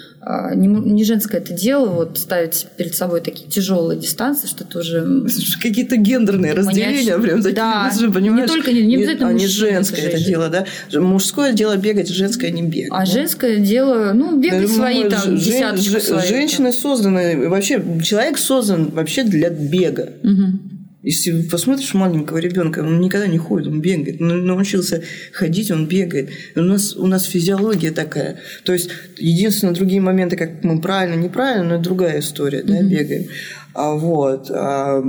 [0.55, 5.25] не, не женское это дело, вот ставить перед собой такие тяжелые дистанции, что это уже...
[5.61, 7.91] Какие-то гендерные разделения прям такие, да.
[7.91, 8.49] же, понимаешь?
[8.49, 10.65] Не только, не, не обязательно А не женское это, это дело, да?
[10.93, 12.91] Мужское дело бегать, женское не бегать.
[12.91, 13.05] А да?
[13.05, 16.27] женское дело, ну, бегать да, свои там жен, десяточку свою.
[16.27, 20.13] Женщины созданы, вообще, человек создан вообще для бега.
[20.23, 20.72] Угу.
[21.03, 24.21] Если посмотришь маленького ребенка, он никогда не ходит, он бегает.
[24.21, 26.29] Он научился ходить, он бегает.
[26.55, 28.39] У нас, у нас физиология такая.
[28.63, 32.67] То есть, единственное, другие моменты, как мы правильно, неправильно, но это другая история, mm-hmm.
[32.67, 33.25] да, бегаем.
[33.73, 34.49] А вот.
[34.49, 35.03] А,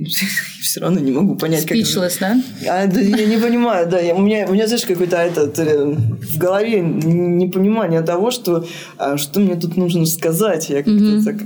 [0.62, 2.36] все равно не могу понять, Speechless, как...
[2.64, 2.84] да?
[2.84, 3.00] А, да?
[3.00, 4.00] Я не понимаю, да.
[4.00, 8.66] Я, у, меня, у меня, знаешь, какой-то этот, э, в голове непонимание того, что,
[8.98, 10.70] а, что мне тут нужно сказать.
[10.70, 11.24] Я mm-hmm.
[11.24, 11.36] так...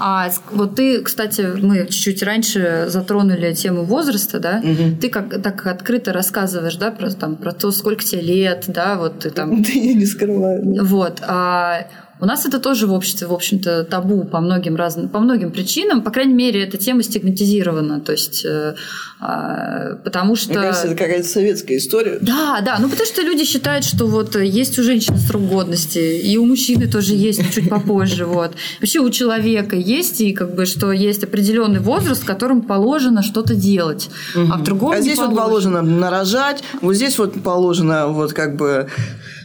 [0.00, 4.60] А вот ты, кстати, мы чуть-чуть раньше затронули тему возраста, да?
[4.62, 4.98] Mm-hmm.
[4.98, 9.20] Ты как так открыто рассказываешь, да, про, там, про то, сколько тебе лет, да, вот
[9.20, 9.62] ты там...
[9.62, 10.84] Да я не скрываю.
[10.84, 11.20] Вот.
[11.22, 11.86] А
[12.22, 16.02] у нас это тоже в обществе, в общем-то, табу по многим разным, по многим причинам.
[16.02, 18.00] По крайней мере, эта тема стигматизирована.
[18.00, 18.76] То есть, э,
[19.20, 20.50] э, потому что...
[20.50, 22.18] Мне кажется, это какая-то советская история.
[22.20, 22.76] Да, да.
[22.78, 26.86] Ну, потому что люди считают, что вот есть у женщины срок годности, и у мужчины
[26.86, 28.24] тоже есть чуть попозже.
[28.24, 28.52] Вот.
[28.80, 33.56] Вообще у человека есть, и как бы, что есть определенный возраст, в котором положено что-то
[33.56, 34.10] делать.
[34.36, 34.52] Угу.
[34.52, 35.34] А в другом А здесь положено.
[35.34, 38.86] вот положено нарожать, вот здесь вот положено вот как бы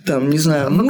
[0.07, 0.87] там, не знаю, в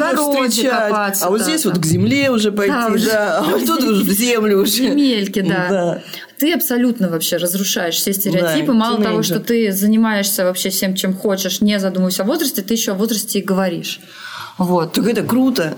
[0.48, 1.70] встречать, а вот да, здесь да.
[1.72, 3.06] вот к земле уже пойти, да, уже.
[3.06, 4.72] да а вот тут уже в землю уже.
[4.72, 5.68] Земельки, да.
[5.70, 6.02] да.
[6.38, 8.68] Ты абсолютно вообще разрушаешь все стереотипы.
[8.68, 12.76] Да, Мало того, что ты занимаешься вообще всем, чем хочешь, не задумываясь о возрасте, ты
[12.76, 14.00] еще о возрасте и говоришь.
[14.58, 14.94] Вот.
[14.94, 15.76] Так это круто.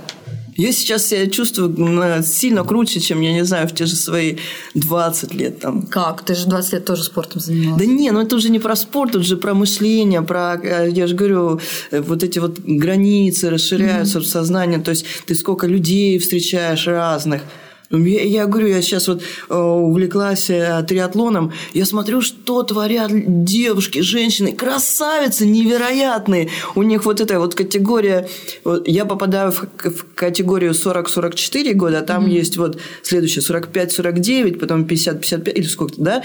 [0.60, 4.36] Я сейчас себя чувствую сильно круче, чем, я не знаю, в те же свои
[4.74, 5.60] 20 лет.
[5.60, 5.84] Там.
[5.84, 6.24] Как?
[6.26, 7.80] Ты же 20 лет тоже спортом занималась.
[7.80, 11.08] Да не, ну это уже не про спорт, это уже про мышление, про, э, я
[11.08, 14.24] же говорю, э, вот эти вот границы расширяются mm-hmm.
[14.24, 14.78] в сознании.
[14.80, 17.42] То есть ты сколько людей встречаешь разных–
[17.92, 23.12] я, я говорю, я сейчас вот э, увлеклась э, триатлоном, я смотрю, что творят
[23.44, 26.50] девушки, женщины, красавицы невероятные.
[26.76, 28.30] У них вот эта вот категория,
[28.64, 32.30] вот я попадаю в, в категорию 40-44 года, а там mm-hmm.
[32.30, 36.24] есть вот следующее 45-49, потом 50-55 или сколько-то, да?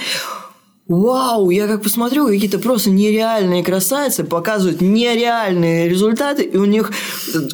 [0.87, 6.93] Вау, я как посмотрю, какие-то просто нереальные красавицы показывают нереальные результаты, и у них,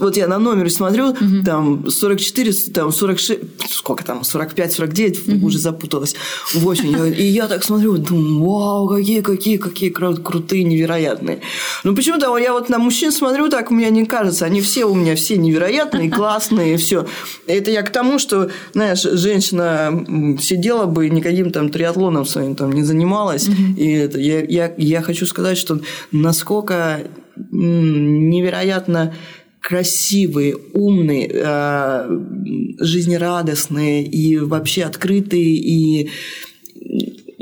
[0.01, 1.45] вот я на номер смотрю, угу.
[1.45, 5.47] там 44, там 46, сколько там, 45, 49, угу.
[5.47, 6.17] уже запуталась,
[6.53, 11.41] в я, и я так смотрю, думаю, вау, какие, какие, какие крутые, невероятные.
[11.85, 15.15] Ну, почему-то я вот на мужчин смотрю, так мне не кажется, они все у меня
[15.15, 17.07] все невероятные, классные, все.
[17.47, 22.83] Это я к тому, что, знаешь, женщина сидела бы никаким там триатлоном своим там не
[22.83, 23.49] занималась, занималась.
[23.49, 23.77] Mm-hmm.
[23.77, 25.81] И это, я, я, я хочу сказать, что
[26.13, 27.03] насколько
[27.51, 29.15] невероятно
[29.61, 32.09] красивые, умные, э,
[32.79, 36.11] жизнерадостные и вообще открытые и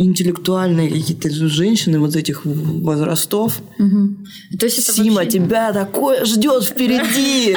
[0.00, 3.60] интеллектуальные какие-то женщины вот этих возрастов.
[3.80, 4.56] Угу.
[4.58, 5.30] То есть это Сима, вообще...
[5.32, 7.56] тебя такое ждет впереди.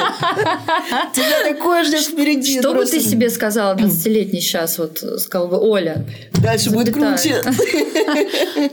[1.14, 2.58] Тебя такое ждет впереди.
[2.58, 6.04] Что бы ты себе сказала 20-летний сейчас, вот сказал бы Оля?
[6.42, 7.42] Дальше будет круче.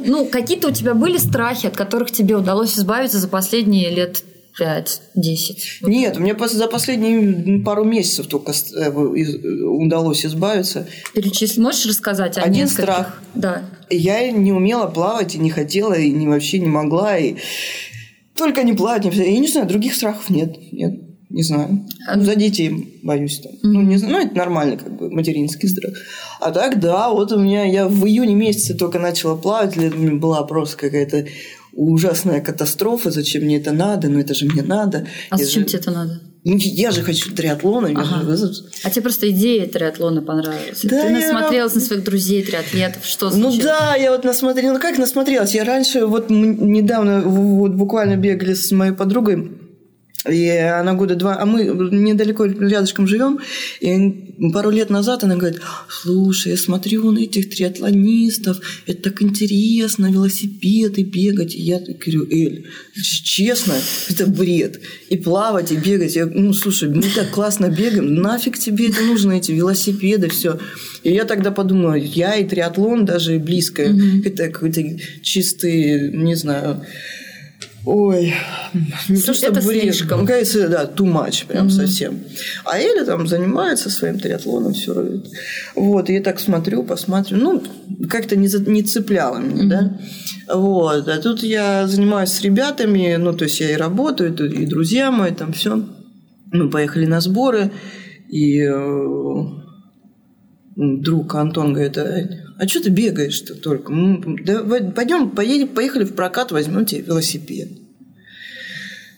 [0.06, 4.24] Ну, какие-то у тебя были страхи, от которых тебе удалось избавиться за последние лет
[4.60, 5.00] 5-10?
[5.84, 10.88] Нет, мне за последние пару месяцев только э, удалось избавиться.
[11.14, 12.84] Перечисли, можешь рассказать о Один нескольких?
[12.84, 13.24] страх.
[13.36, 13.64] Да.
[13.90, 17.36] Я не умела плавать и не хотела, и не, вообще не могла, и
[18.36, 20.58] только не плавать, не Я не знаю, других страхов нет.
[20.72, 20.94] Нет,
[21.30, 21.86] не знаю.
[22.08, 22.16] А...
[22.16, 23.40] Ну, за детей боюсь.
[23.40, 23.52] Там.
[23.52, 23.58] Mm-hmm.
[23.64, 25.94] Ну, не знаю, ну, это нормально, как бы, материнский страх.
[26.40, 29.78] А так, да, вот у меня, я в июне месяце только начала плавать,
[30.20, 31.28] была просто какая-то
[31.80, 35.08] ужасная катастрофа, зачем мне это надо, ну это же мне надо.
[35.30, 35.70] А я зачем же...
[35.70, 36.22] тебе это надо?
[36.46, 37.90] Ну, я же хочу триатлона.
[37.96, 38.36] Ага.
[38.36, 38.52] Же...
[38.84, 40.82] А тебе просто идея триатлона понравилась?
[40.84, 41.20] Да, Ты я...
[41.20, 43.06] насмотрелась на своих друзей триатлетов?
[43.06, 43.58] Что случилось?
[43.58, 44.78] Ну да, я вот насмотрелась.
[44.78, 45.54] Ну как насмотрелась?
[45.54, 49.52] Я раньше, вот недавно, вот буквально бегали с моей подругой
[50.28, 53.40] и она года два, а мы недалеко рядышком живем,
[53.80, 60.12] и пару лет назад она говорит, слушай, я смотрю на этих триатлонистов, это так интересно,
[60.12, 61.56] велосипеды, бегать.
[61.56, 62.66] И я говорю, Эль,
[63.24, 63.76] честно,
[64.10, 64.82] это бред.
[65.08, 66.16] И плавать, и бегать.
[66.18, 70.60] Я, ну, слушай, мы так классно бегаем, нафиг тебе это нужно, эти велосипеды, все.
[71.04, 74.28] И я тогда подумала, я и триатлон даже близко, mm-hmm.
[74.28, 74.84] это какой-то
[75.22, 76.84] чистый, не знаю,
[77.86, 78.34] Ой,
[79.08, 79.82] не что это бред.
[79.84, 80.26] слишком.
[80.26, 81.70] Кажется, да, too much, прям mm-hmm.
[81.70, 82.20] совсем.
[82.66, 85.24] А Эля там занимается своим триатлоном, все равно.
[85.76, 87.38] Вот, и я так смотрю, посмотрю.
[87.38, 87.64] Ну,
[88.10, 89.68] как-то не, не цепляло меня, mm-hmm.
[90.48, 90.56] да.
[90.56, 95.10] Вот, а тут я занимаюсь с ребятами, ну, то есть я и работаю, и друзья
[95.12, 95.84] мои, там все.
[96.52, 97.72] Мы поехали на сборы,
[98.30, 99.44] и э,
[100.76, 101.98] друг Антон говорит,
[102.60, 103.94] а, что ты бегаешь-то только?
[104.44, 107.70] Да, пойдем, поедем, поехали в прокат, возьмем тебе велосипед.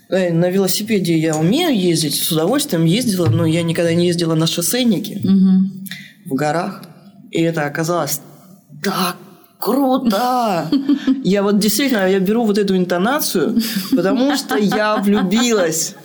[0.09, 4.45] Э, на велосипеде я умею ездить, с удовольствием ездила, но я никогда не ездила на
[4.45, 5.85] шоссейнике угу.
[6.25, 6.83] в горах.
[7.31, 8.21] И это оказалось
[8.83, 9.17] так
[9.57, 10.69] круто!
[11.23, 13.59] Я вот действительно, я беру вот эту интонацию,
[13.91, 15.95] потому что я влюбилась.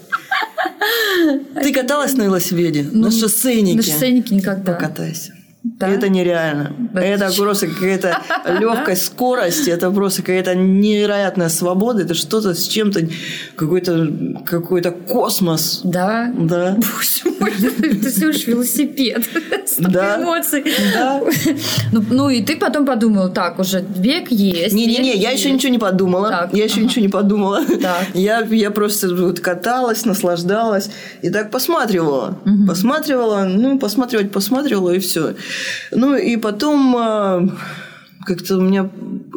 [1.54, 2.88] Ты каталась на велосипеде?
[2.90, 3.76] Ну, на шоссейнике?
[3.76, 4.72] На шоссейнике никогда.
[4.72, 5.35] Покатайся.
[5.78, 5.88] Да?
[5.88, 6.74] Это нереально.
[6.94, 8.22] Да это просто какая-то
[8.60, 13.06] легкая скорость, это просто какая-то невероятная свобода, это что-то с чем-то,
[13.56, 14.08] какой-то
[14.46, 15.82] какой космос.
[15.84, 16.32] Да.
[16.38, 16.78] Да.
[16.78, 19.24] Это всего лишь велосипед.
[19.78, 20.22] Да.
[20.22, 20.64] эмоций.
[20.94, 21.20] Да.
[21.92, 24.74] Ну, ну и ты потом подумал, так, уже век есть.
[24.74, 26.48] Не-не-не, я еще ничего не подумала.
[26.52, 27.60] Я еще ничего не подумала.
[28.14, 30.90] Я, я просто вот каталась, наслаждалась
[31.22, 32.38] и так посматривала.
[32.66, 35.34] Посматривала, ну, посматривать, посматривала и все.
[35.90, 37.48] Ну и потом а,
[38.24, 38.90] как-то у меня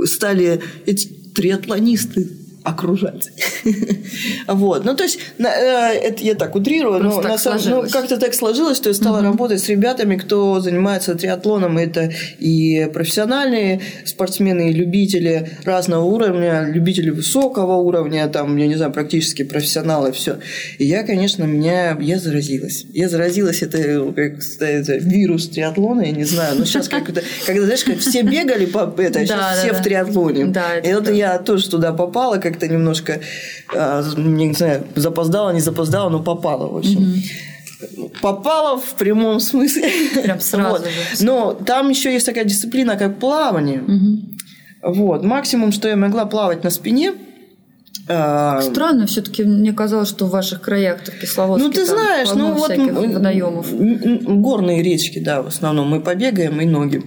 [0.06, 3.32] стали эти триатлонисты окружать.
[4.48, 4.86] вот.
[4.86, 8.78] Ну, то есть, э, это я так утрирую, но на самом ну, как-то так сложилось,
[8.78, 11.78] что я стала работать с ребятами, кто занимается триатлоном.
[11.78, 18.92] Это и профессиональные спортсмены, и любители разного уровня, любители высокого уровня, там, я не знаю,
[18.92, 20.40] практически профессионалы, все.
[20.78, 22.86] И я, конечно, меня, я заразилась.
[22.94, 23.78] Я заразилась, это,
[24.16, 28.22] как это вирус триатлона, я не знаю, но сейчас как это, когда, знаешь, как все
[28.22, 30.46] бегали по это, сейчас все в триатлоне.
[30.46, 33.22] Да, и это я тоже туда попала, как-то немножко,
[33.76, 37.14] а, не знаю, запоздала, не запоздала, но попала, в общем.
[38.22, 39.90] попала в прямом смысле.
[40.24, 40.84] Прям сразу Вот.
[40.84, 41.26] же.
[41.26, 43.80] Но там еще есть такая дисциплина, как плавание.
[43.80, 44.38] Мгм.
[44.84, 45.24] Вот.
[45.24, 47.14] Максимум, что я могла плавать на спине.
[48.10, 52.72] Странно, все-таки мне казалось, что в ваших краях в Кисловодске Ну, ты знаешь, ну вот
[52.76, 53.68] водоемов.
[53.72, 57.04] горные речки, да, в основном мы побегаем и ноги,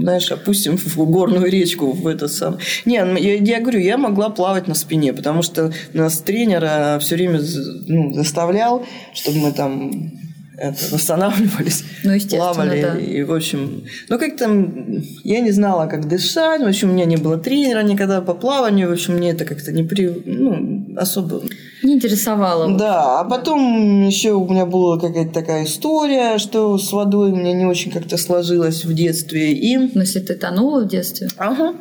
[0.00, 2.58] знаешь, опустим в горную речку в это сам.
[2.84, 7.16] Не, ну, я, я говорю, я могла плавать на спине, потому что нас тренер все
[7.16, 7.40] время
[7.86, 10.12] ну, заставлял, чтобы мы там
[10.60, 12.82] это, восстанавливались, Ну, плавали.
[12.82, 12.98] да.
[12.98, 16.60] И, в общем, ну, как там, я не знала, как дышать.
[16.62, 18.88] В общем, у меня не было тренера никогда по плаванию.
[18.88, 20.08] В общем, мне это как-то не при...
[20.24, 21.42] ну, особо
[21.82, 22.76] Не интересовало.
[22.76, 27.52] да, а потом еще у меня была какая-то такая история, что с водой у меня
[27.52, 29.52] не очень как-то сложилось в детстве.
[29.52, 31.74] И Но если ты тонула в детстве, Ага.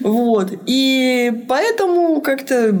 [0.00, 0.52] Вот.
[0.66, 2.78] И поэтому как-то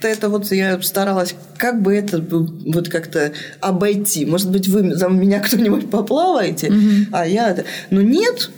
[0.00, 4.26] как-то это вот я старалась, как бы это вот как-то обойти.
[4.26, 6.72] Может быть, вы за меня кто-нибудь поплаваете,
[7.12, 7.64] а я.
[7.90, 8.50] Но нет,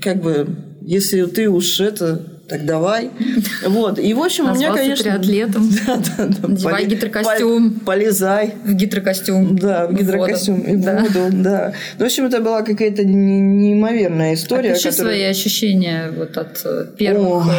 [0.00, 3.10] как бы, если ты уж это, так давай.
[3.66, 3.98] Вот.
[3.98, 5.04] И, в общем, у меня, конечно...
[5.04, 5.68] триатлетом.
[5.86, 6.70] Да, да, да.
[6.70, 7.70] Поле- гидрокостюм.
[7.72, 8.54] пол- Полезай.
[8.64, 9.56] в гидрокостюм.
[9.58, 11.00] Да, в гидрокостюм и в Да.
[11.00, 11.72] воду, да.
[11.98, 14.72] Ну, в общем, это была какая-то не- неимоверная история.
[14.72, 17.54] Опиши которая- свои ощущения вот от э, первых Ой.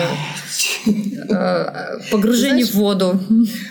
[0.88, 0.92] э,
[1.30, 1.66] э,
[2.12, 3.20] погружений Знаешь, в воду.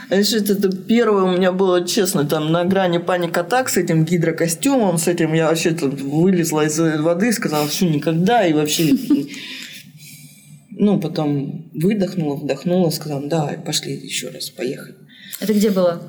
[0.08, 5.08] Знаешь, это, первое у меня было, честно, там на грани паника-атак с этим гидрокостюмом, с
[5.08, 8.94] этим я вообще вылезла из воды, сказала, все, никогда, и вообще...
[10.80, 14.94] Ну, потом выдохнула, вдохнула, сказала, давай, пошли еще раз, поехали.
[15.40, 16.00] Это где было?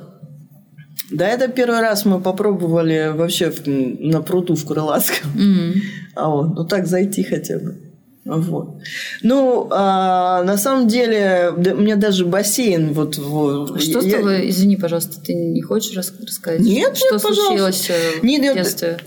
[1.12, 5.32] Да, это первый раз мы попробовали вообще на пруду в Крылатском.
[5.36, 5.74] М.
[6.16, 7.78] А вот, ну так зайти хотя бы.
[8.26, 8.76] Вот.
[9.24, 13.18] Ну, а, на самом деле, да, у меня даже бассейн вот...
[13.18, 14.50] вот Что с я- тобой?
[14.52, 16.60] Извини, пожалуйста, ты не хочешь рас- рассказать?
[16.62, 17.44] Нет, что нет, пожалуйста.
[17.48, 18.56] случилось э, Нет, в нет.
[18.56, 18.98] детстве?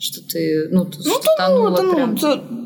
[0.00, 2.16] Что ты, ну, Ну, что тонула тонула, прям?
[2.16, 2.63] тонула,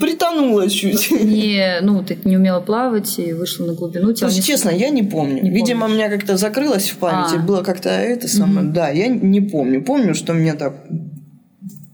[0.00, 1.10] притонула чуть.
[1.10, 4.12] Не, ну, ты не умела плавать и вышла на глубину.
[4.12, 5.42] тебя Слушай, не- честно, я не помню.
[5.42, 5.96] Не Видимо, помнишь.
[5.98, 7.36] меня как-то закрылось в памяти.
[7.36, 7.38] А.
[7.38, 8.66] Было как-то это самое.
[8.68, 9.82] Да, я не помню.
[9.84, 10.74] Помню, что меня так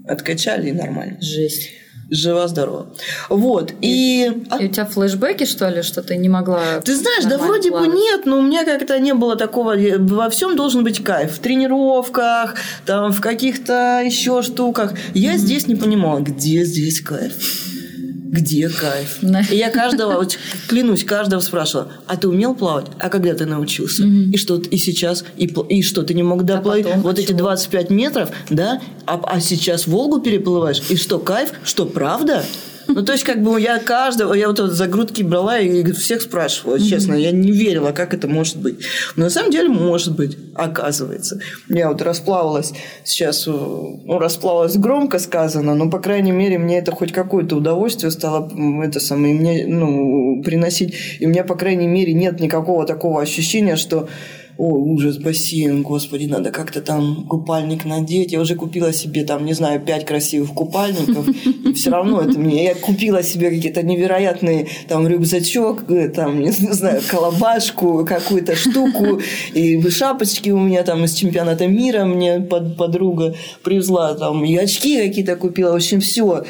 [0.07, 1.19] откачали и нормально.
[1.21, 1.71] Жесть.
[2.11, 2.95] Жива-здорова.
[3.31, 3.73] Вот.
[3.81, 4.31] И...
[4.51, 7.71] а И у тебя флешбеки, что ли, что ты не могла Ты знаешь, да вроде
[7.71, 7.95] бы плавать?
[7.95, 9.79] нет, но у меня как-то не было такого.
[9.79, 11.33] э, Во всем должен быть кайф.
[11.33, 14.93] В тренировках, там, в каких-то еще штуках.
[15.15, 17.33] Я здесь не понимала, где здесь кайф.
[18.33, 19.19] Где кайф?
[19.51, 22.87] И я каждого, вот клянусь, каждого спрашивала, а ты умел плавать?
[22.99, 24.07] А когда ты научился?
[24.07, 24.31] Мгм.
[24.31, 25.23] И что, и сейчас?
[25.37, 27.41] И, и что, ты не мог доплыть потом вот эти почему?
[27.41, 28.81] 25 метров, да?
[29.05, 30.81] А, а сейчас Волгу переплываешь?
[30.89, 31.53] И что, кайф?
[31.63, 32.43] Что, правда?
[32.89, 36.23] Ну, то есть, как бы я каждого, я вот это за грудки брала и всех
[36.23, 38.85] спрашивала, честно, я не верила, как это может быть.
[39.17, 41.41] Но на самом деле может быть, оказывается.
[41.69, 42.73] Я вот расплавалась
[43.05, 48.11] сейчас, э, ну, расплавалась громко сказано, но, по крайней мере, мне это хоть какое-то удовольствие
[48.11, 48.51] стало
[48.83, 50.95] это самое, мне, ну, приносить.
[51.21, 54.09] И у меня, по крайней мере, нет никакого такого ощущения, что
[54.59, 58.33] Ой, ужас, бассейн, господи, надо как-то там купальник надеть.
[58.33, 61.27] Я уже купила себе там, не знаю, пять красивых купальников.
[61.75, 62.65] Все равно это мне...
[62.65, 69.21] Я купила себе какие-то невероятные там рюкзачок, э, там, не знаю, колобашку, какую-то штуку.
[69.55, 73.35] И шапочки у меня там из чемпионата мира мне под- подруга
[73.65, 74.15] привезла.
[74.15, 75.73] Там, и очки какие-то купила.
[75.73, 76.45] В общем, все.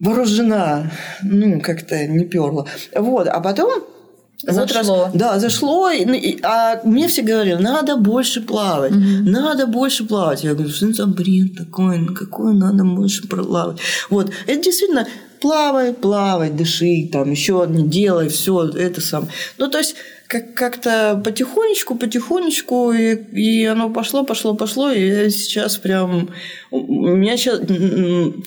[0.00, 0.90] Вооружена.
[1.22, 2.66] Ну, как-то не перла.
[2.96, 3.28] Вот.
[3.28, 3.84] А потом
[4.42, 5.04] Зашло.
[5.04, 5.90] раз- да, зашло.
[5.90, 8.92] и- ну, и- а мне все говорили, надо больше плавать,
[9.24, 10.44] надо больше плавать.
[10.44, 13.78] Я говорю, что это за бред такой, ну какой надо больше плавать.
[14.10, 15.06] Вот, это действительно
[15.42, 19.28] плавай, плавай, дыши, там еще не делай, все это сам.
[19.58, 19.96] Ну, то есть,
[20.28, 26.30] как- как-то потихонечку, потихонечку, и, и оно пошло, пошло, пошло, и я сейчас прям...
[26.70, 27.60] У меня сейчас,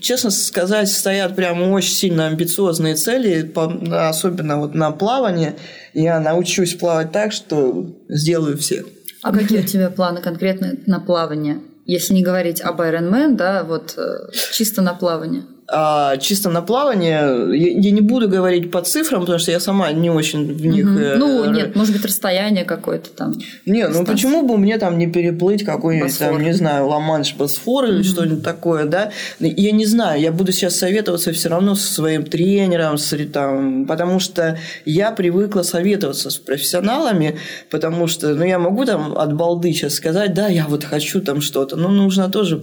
[0.01, 3.53] честно сказать, стоят прям очень сильно амбициозные цели,
[3.91, 5.55] особенно вот на плавание.
[5.93, 8.85] Я научусь плавать так, что сделаю всех.
[9.21, 11.59] А какие у тебя планы конкретно на плавание?
[11.85, 15.43] Если не говорить об Ironman, да, вот э, чисто на плавание.
[15.67, 19.91] А чисто на плавание я, я не буду говорить по цифрам, потому что я сама
[19.91, 20.85] не очень в них...
[20.85, 23.33] Э, Ну, нет, может быть, расстояние какое-то там.
[23.65, 28.03] Не, ну почему бы мне там не переплыть какой-нибудь там, не знаю, Ла-Манш, Босфор или
[28.03, 29.11] что-нибудь такое, да?
[29.39, 34.19] Я не знаю, я буду сейчас советоваться все равно со своим тренером, с, там, потому
[34.19, 37.39] что я привыкла советоваться с профессионалами,
[37.71, 41.41] потому что, ну, я могу там от балды сейчас сказать, да, я вот хочу там
[41.41, 42.57] что-то, но нужно тоже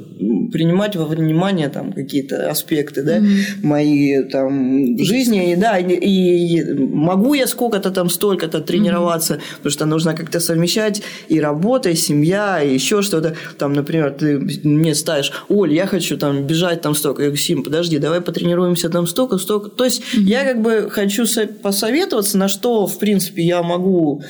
[0.52, 3.36] принимать во внимание там какие-то аспекты, да, mm-hmm.
[3.62, 9.56] мои там жизни, и да, и, и могу я сколько-то там столько-то тренироваться, mm-hmm.
[9.56, 13.34] потому что нужно как-то совмещать и работа, и семья, и еще что-то.
[13.56, 17.22] Там, например, ты мне ставишь, Оль, я хочу там бежать там столько.
[17.22, 19.70] Я говорю, Сим, подожди, давай потренируемся там столько, столько.
[19.70, 20.22] То есть mm-hmm.
[20.22, 21.24] я как бы хочу
[21.62, 24.22] посоветоваться, на что, в принципе, я могу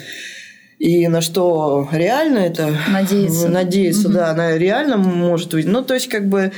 [0.83, 4.15] и на что реально это надеяться, надеяться угу.
[4.15, 5.65] да, она реально может быть.
[5.65, 6.51] Ну, то есть, как бы,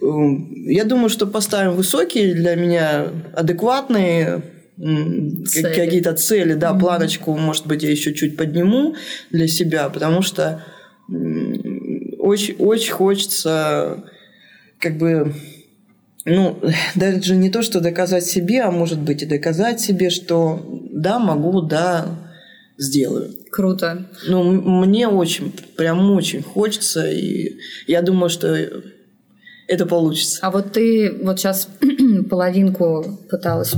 [0.00, 4.42] я думаю, что поставим высокие для меня адекватные
[4.76, 5.74] цели.
[5.74, 6.80] какие-то цели, да, угу.
[6.80, 8.94] планочку, может быть, я еще чуть подниму
[9.30, 10.64] для себя, потому что
[11.08, 14.04] очень, очень хочется
[14.78, 15.34] как бы
[16.24, 16.60] ну,
[16.94, 21.62] даже не то, что доказать себе, а может быть и доказать себе, что да, могу,
[21.62, 22.18] да,
[22.76, 23.34] сделаю.
[23.50, 24.06] Круто.
[24.26, 28.56] Ну, мне очень, прям очень хочется, и я думаю, что
[29.68, 30.40] это получится.
[30.42, 31.68] А вот ты вот сейчас
[32.30, 33.74] половинку пыталась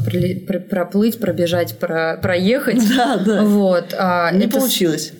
[0.68, 2.80] проплыть, пробежать, про, проехать.
[2.96, 3.42] Да, да.
[3.42, 3.94] Вот.
[3.96, 4.58] А Не это...
[4.58, 5.12] получилось.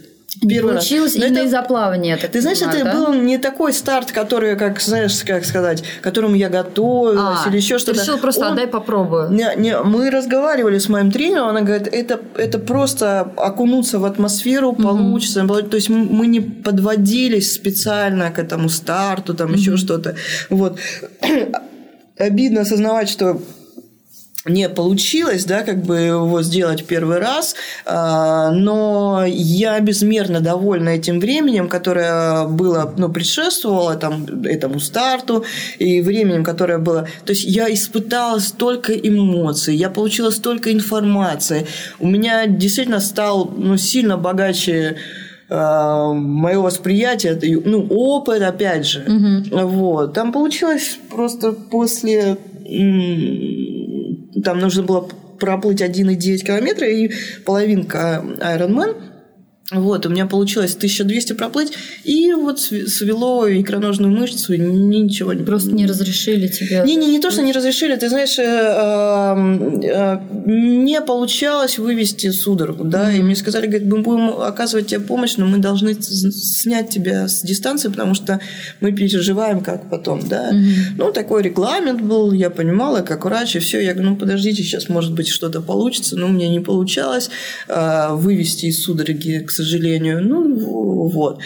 [0.49, 1.25] Первый Получилось раз.
[1.25, 2.17] именно это, из-за плавания.
[2.17, 2.95] Ты понимаю, знаешь, это да?
[2.95, 7.57] был не такой старт, который, как знаешь, как сказать, к которому я готовилась а, или
[7.57, 7.99] еще что-то.
[7.99, 8.53] Ты решил просто Он...
[8.53, 9.31] отдай попробую.
[9.31, 14.73] Не, не, мы разговаривали с моим тренером, она говорит, это, это просто окунуться в атмосферу
[14.73, 15.41] получится.
[15.41, 15.69] Mm-hmm.
[15.69, 19.59] То есть мы не подводились специально к этому старту, там mm-hmm.
[19.59, 20.15] еще что-то.
[20.49, 20.79] Вот.
[22.19, 23.41] Обидно осознавать, что
[24.47, 31.21] не получилось, да, как бы его сделать первый раз, а, но я безмерно довольна этим
[31.21, 35.45] временем, которое было, ну, предшествовало там, этому старту,
[35.79, 37.07] и временем, которое было...
[37.27, 41.67] То есть я испытала столько эмоций, я получила столько информации,
[41.99, 44.97] у меня действительно стал, ну, сильно богаче
[45.51, 49.05] а, мое восприятие, ну, опыт, опять же.
[49.07, 49.67] Угу.
[49.67, 50.15] Вот.
[50.15, 52.39] Там получилось просто после
[54.45, 55.09] там нужно было
[55.39, 57.11] проплыть 1,9 километра и
[57.45, 58.97] половинка Ironman–
[59.73, 65.45] вот, у меня получилось 1200 проплыть, и вот свело икроножную мышцу, ничего не...
[65.45, 66.83] Просто не разрешили тебе...
[66.85, 72.85] Не, не, не то, что не разрешили, ты знаешь, э, э, не получалось вывести судорогу,
[72.85, 73.19] да, mm-hmm.
[73.19, 77.43] и мне сказали, говорит, мы будем оказывать тебе помощь, но мы должны снять тебя с
[77.43, 78.41] дистанции, потому что
[78.81, 80.51] мы переживаем, как потом, да.
[80.51, 80.75] Mm-hmm.
[80.97, 84.89] Ну, такой регламент был, я понимала, как врач, и все, я говорю, ну, подождите, сейчас,
[84.89, 87.31] может быть, что-то получится, но у меня не получалось
[87.69, 89.60] э, вывести из судороги, к сожалению.
[90.21, 91.41] Ну, вот.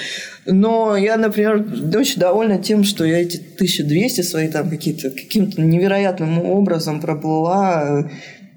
[0.46, 6.38] Но я, например, очень довольна тем, что я эти 1200 свои там какие-то каким-то невероятным
[6.38, 8.10] образом проплыла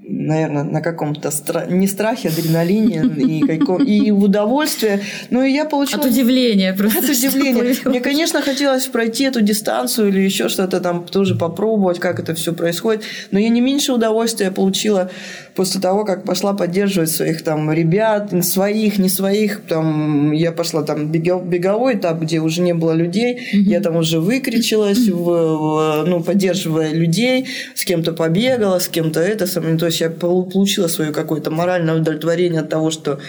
[0.07, 1.65] наверное, на каком-то стра...
[1.65, 3.83] не страхе, адреналине и, каком...
[3.83, 5.01] и в удовольствие.
[5.29, 6.01] Ну, и я получила...
[6.01, 6.99] От удивления просто.
[6.99, 7.75] От удивления.
[7.85, 12.53] Мне, конечно, хотелось пройти эту дистанцию или еще что-то там тоже попробовать, как это все
[12.53, 13.03] происходит.
[13.31, 15.11] Но я не меньше удовольствия получила
[15.57, 19.61] после того, как пошла поддерживать своих там ребят, своих, не своих.
[19.63, 23.33] Там, я пошла там беговой этап, где уже не было людей.
[23.33, 23.61] Mm-hmm.
[23.61, 29.47] Я там уже выкричилась, в, в, ну, поддерживая людей, с кем-то побегала, с кем-то это.
[29.47, 33.19] То есть я получила свое какое-то моральное удовлетворение от того, что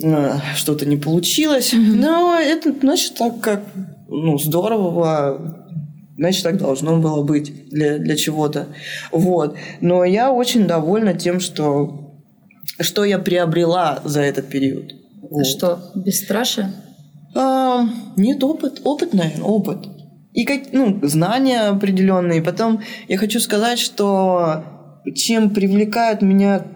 [0.00, 1.74] э, что-то не получилось.
[1.74, 1.94] Mm-hmm.
[1.96, 3.62] Но это, значит, так как
[4.08, 5.66] ну, здорово
[6.16, 8.68] значит, так должно было быть для, для чего-то.
[9.12, 9.56] Вот.
[9.80, 12.20] Но я очень довольна тем, что,
[12.80, 14.92] что я приобрела за этот период.
[15.22, 15.46] Вот.
[15.46, 16.72] Что, бесстрашие?
[17.34, 17.84] А,
[18.16, 18.80] нет, опыт.
[18.84, 19.86] Опыт, наверное, опыт.
[20.32, 22.42] И как, ну, знания определенные.
[22.42, 24.64] Потом я хочу сказать, что
[25.14, 26.66] чем привлекает меня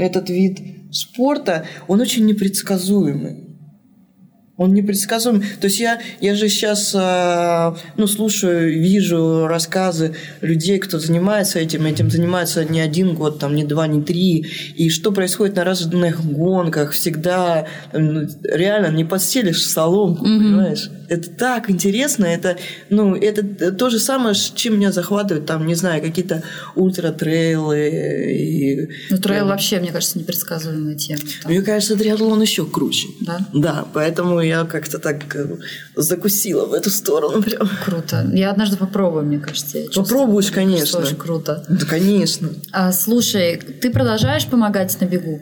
[0.00, 0.60] этот вид
[0.92, 3.53] спорта, он очень непредсказуемый.
[4.56, 5.42] Он непредсказуем.
[5.60, 11.86] То есть я, я же сейчас э, ну, слушаю, вижу рассказы людей, кто занимается этим.
[11.86, 14.46] Этим занимается не один год, там, не два, не три.
[14.76, 16.92] И что происходит на разных гонках.
[16.92, 20.38] Всегда ну, реально не подселишь соломку, mm-hmm.
[20.38, 20.90] понимаешь?
[21.08, 22.24] Это так интересно.
[22.24, 22.56] Это,
[22.90, 26.44] ну, это то же самое, чем меня захватывает, там, не знаю, какие-то
[26.76, 27.88] ультра-трейлы.
[28.30, 29.48] И, ну, трейл прям...
[29.48, 31.20] вообще, мне кажется, непредсказуемая тема.
[31.42, 31.50] Там.
[31.50, 33.08] Мне кажется, триатлон еще круче.
[33.20, 33.46] Да?
[33.52, 35.46] Да, поэтому я как-то так э,
[35.96, 37.68] закусила в эту сторону прям.
[37.84, 38.28] Круто.
[38.32, 39.78] Я однажды попробую, мне кажется.
[39.78, 41.00] Я Попробуешь, конечно.
[41.00, 41.64] Очень круто.
[41.68, 42.48] Да, конечно.
[42.72, 45.40] А, слушай, ты продолжаешь помогать на бегу?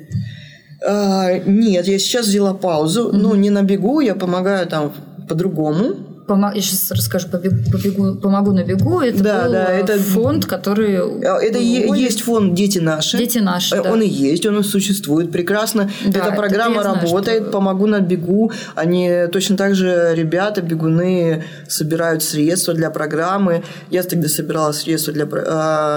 [0.85, 3.09] А, нет, я сейчас взяла паузу.
[3.09, 3.17] Mm-hmm.
[3.17, 4.93] Ну, не на бегу, я помогаю там
[5.29, 6.12] по-другому.
[6.29, 9.01] Я сейчас расскажу, побегу, побегу, помогу на бегу.
[9.01, 10.95] Это да, был да, это фонд, который...
[10.95, 11.95] Это был...
[11.95, 13.19] есть фонд «Дети наши».
[13.19, 13.93] «Дети наши», да.
[13.93, 15.91] Он и есть, он и существует прекрасно.
[16.07, 17.53] Да, Эта программа это работает, знаю, что...
[17.53, 18.53] «Помогу на бегу».
[18.75, 23.65] Они точно так же, ребята, бегуны, собирают средства для программы.
[23.91, 25.27] Я тогда собирала средства для,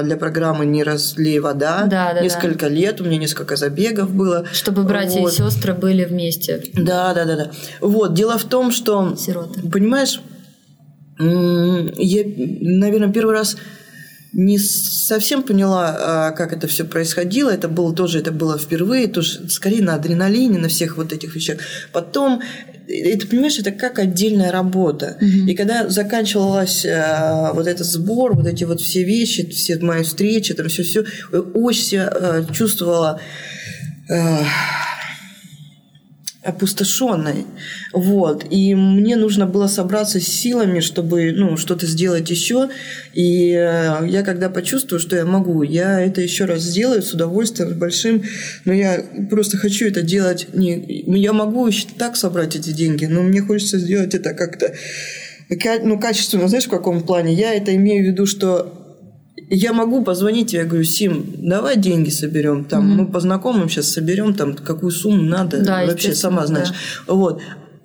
[0.04, 1.86] для программы «Не разлей вода».
[1.86, 2.70] Да, да, несколько да.
[2.70, 4.46] лет, у меня несколько забегов было.
[4.52, 5.34] Чтобы братья вот.
[5.34, 6.64] и сестры были вместе.
[6.74, 7.52] Да, да, да, да.
[7.80, 9.16] Вот, дело в том, что...
[9.16, 9.62] Сироты.
[9.70, 10.20] Понимаешь,
[11.18, 13.58] я, наверное, первый раз
[14.36, 17.50] не совсем поняла, а, как это все происходило.
[17.50, 21.60] Это было тоже, это было впервые, тоже скорее на адреналине, на всех вот этих вещах.
[21.94, 22.42] Потом
[22.88, 25.18] это, понимаешь, это как отдельная работа.
[25.22, 25.50] Mm-hmm.
[25.50, 30.54] И когда заканчивалась э, вот этот сбор, вот эти вот все вещи, все мои встречи,
[30.54, 31.06] там все-все,
[31.54, 33.22] очень себя э, чувствовала
[34.10, 34.38] э,
[36.46, 37.46] опустошенной.
[37.92, 38.46] Вот.
[38.50, 42.70] И мне нужно было собраться с силами, чтобы ну, что-то сделать еще.
[43.14, 47.72] И э, я когда почувствую, что я могу, я это еще раз сделаю с удовольствием,
[47.72, 48.24] с большим.
[48.64, 50.48] Но я просто хочу это делать.
[50.54, 51.04] Не...
[51.18, 54.74] Я могу еще так собрать эти деньги, но мне хочется сделать это как-то
[55.84, 57.34] ну, качественно, знаешь, в каком плане?
[57.34, 58.85] Я это имею в виду, что
[59.50, 62.96] я могу позвонить я говорю, Сим, давай деньги соберем, там, mm-hmm.
[62.96, 66.70] мы по знакомым сейчас соберем, там, какую сумму надо, да, вообще сама знаешь.
[67.08, 67.14] Да.
[67.14, 67.42] Вот.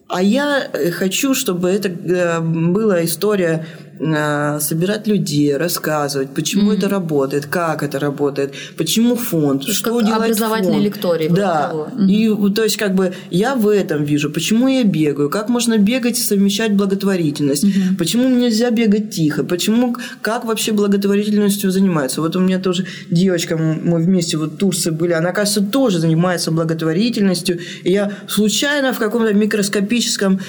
[0.08, 6.78] А я хочу, чтобы это э, была история э, собирать людей, рассказывать, почему mm-hmm.
[6.78, 10.84] это работает, как это работает, почему фонд, то что как делает образовательные фонд.
[10.84, 11.28] лектории.
[11.28, 11.70] Да.
[11.72, 12.07] Mm-hmm.
[12.07, 16.18] И то есть как бы я в этом вижу, почему я бегаю, как можно бегать
[16.18, 17.96] и совмещать благотворительность, mm-hmm.
[17.98, 22.22] почему нельзя бегать тихо, почему как вообще благотворительностью занимается.
[22.22, 27.59] Вот у меня тоже девочка, мы вместе вот Турции были, она, кажется, тоже занимается благотворительностью.
[27.82, 30.40] И я случайно в каком-то микроскопическом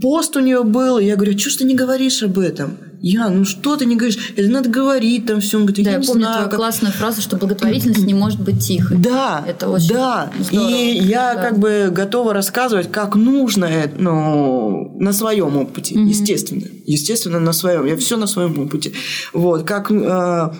[0.00, 2.76] пост у нее был, и я говорю, что ты не говоришь об этом?
[3.02, 4.18] Я, ну что ты не говоришь?
[4.36, 5.56] Это надо говорить там все.
[5.56, 6.58] Он говорит, да, я, я помню знаю, твою как...
[6.58, 8.98] классную фразу, что благотворительность не может быть тихой.
[8.98, 10.30] Да, это очень да.
[10.38, 10.68] здорово.
[10.68, 11.40] И я да.
[11.40, 16.08] как бы готова рассказывать, как нужно, ну, на своем опыте, mm-hmm.
[16.08, 16.66] естественно.
[16.84, 17.86] Естественно, на своем.
[17.86, 18.92] Я все на своем опыте.
[19.32, 20.50] Вот, как э,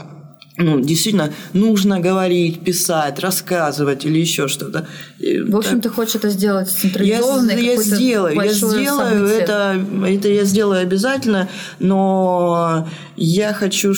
[0.61, 4.87] ну, действительно нужно говорить, писать, рассказывать или еще что-то.
[5.19, 5.83] В общем, так...
[5.83, 7.51] ты хочешь это сделать централизованно?
[7.53, 11.49] Я, я сделаю, я сделаю это, это я сделаю обязательно,
[11.79, 13.95] но я хочу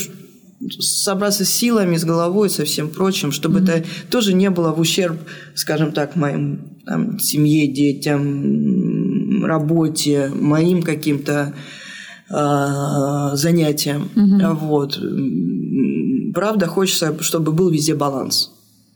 [0.79, 3.73] собраться с силами, с головой, со всем прочим, чтобы mm-hmm.
[3.73, 5.19] это тоже не было в ущерб,
[5.55, 11.55] скажем так, моим там, семье, детям, работе, моим каким-то
[12.31, 14.09] э, занятиям.
[14.15, 14.55] Mm-hmm.
[14.55, 14.99] Вот
[16.35, 18.51] правда хочется, чтобы был везде баланс.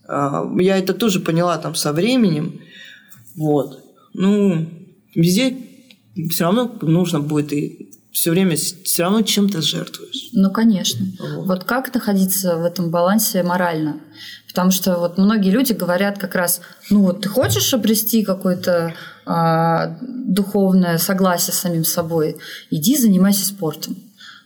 [0.09, 2.61] А, я это тоже поняла там со временем.
[3.35, 3.85] Вот.
[4.15, 4.69] Ну,
[5.15, 5.57] везде
[6.31, 10.31] все равно нужно будет и все время все равно чем-то жертвуешь.
[10.33, 11.05] Ну, конечно.
[11.19, 11.47] Вот.
[11.47, 14.01] вот как находиться в этом балансе морально?
[14.49, 18.95] Потому что вот многие люди говорят как раз, ну вот ты хочешь обрести какое-то
[19.27, 22.39] а, духовное согласие с самим собой,
[22.71, 23.97] иди занимайся спортом.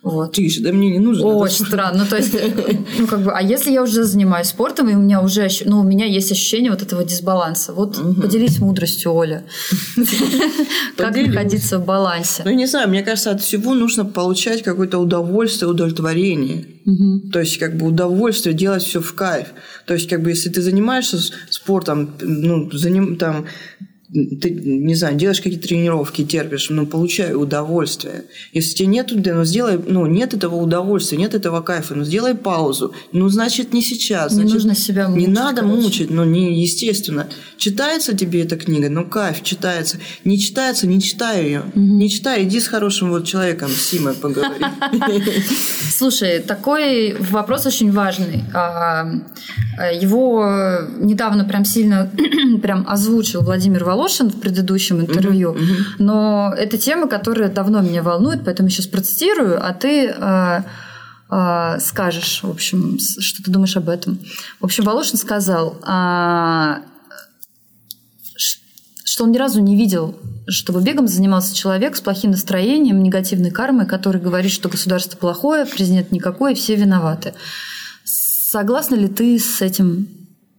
[0.02, 0.32] Вот.
[0.32, 1.26] Тише, да мне не нужно.
[1.26, 2.04] Очень странно.
[2.04, 2.34] Ну, то есть,
[2.98, 5.82] ну, как бы, а если я уже занимаюсь спортом, и у меня уже, ну, у
[5.82, 7.74] меня есть ощущение вот этого дисбаланса.
[7.74, 8.22] Вот угу.
[8.22, 9.44] поделись мудростью, Оля.
[10.96, 12.42] Как находиться в балансе?
[12.44, 16.66] Ну, не знаю, мне кажется, от всего нужно получать какое-то удовольствие, удовлетворение.
[17.32, 19.48] То есть, как бы удовольствие делать все в кайф.
[19.86, 21.18] То есть, как бы, если ты занимаешься
[21.50, 23.46] спортом, ну, заним, там,
[24.12, 28.24] ты, не знаю, делаешь какие-то тренировки, терпишь, но получай удовольствие.
[28.52, 32.92] Если тебе нет, ну, сделай, ну, нет этого удовольствия, нет этого кайфа, ну, сделай паузу.
[33.12, 34.32] Ну, значит, не сейчас.
[34.32, 35.28] Не значит, нужно себя мучить.
[35.28, 35.80] Не надо короче.
[35.80, 37.28] мучить, ну, не естественно.
[37.56, 39.98] Читается тебе эта книга, ну, кайф, читается.
[40.24, 41.60] Не читается, не читай ее.
[41.60, 41.80] Угу.
[41.80, 44.64] Не читай, иди с хорошим вот человеком, с Симой поговори.
[45.90, 48.42] Слушай, такой вопрос очень важный.
[48.54, 49.06] А,
[49.92, 50.44] его
[50.98, 52.10] недавно прям сильно
[52.62, 55.84] прям озвучил Владимир Володин Волошин в предыдущем интервью, uh-huh, uh-huh.
[55.98, 60.62] но это тема, которая давно меня волнует, поэтому сейчас процитирую, а ты э,
[61.30, 64.18] э, скажешь, в общем, что ты думаешь об этом.
[64.58, 66.76] В общем, Волошин сказал, э,
[69.04, 73.86] что он ни разу не видел чтобы бегом занимался человек с плохим настроением, негативной кармой,
[73.86, 77.34] который говорит, что государство плохое, президент никакой, все виноваты.
[78.02, 80.08] Согласна ли ты с этим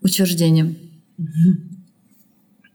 [0.02, 0.78] утверждением?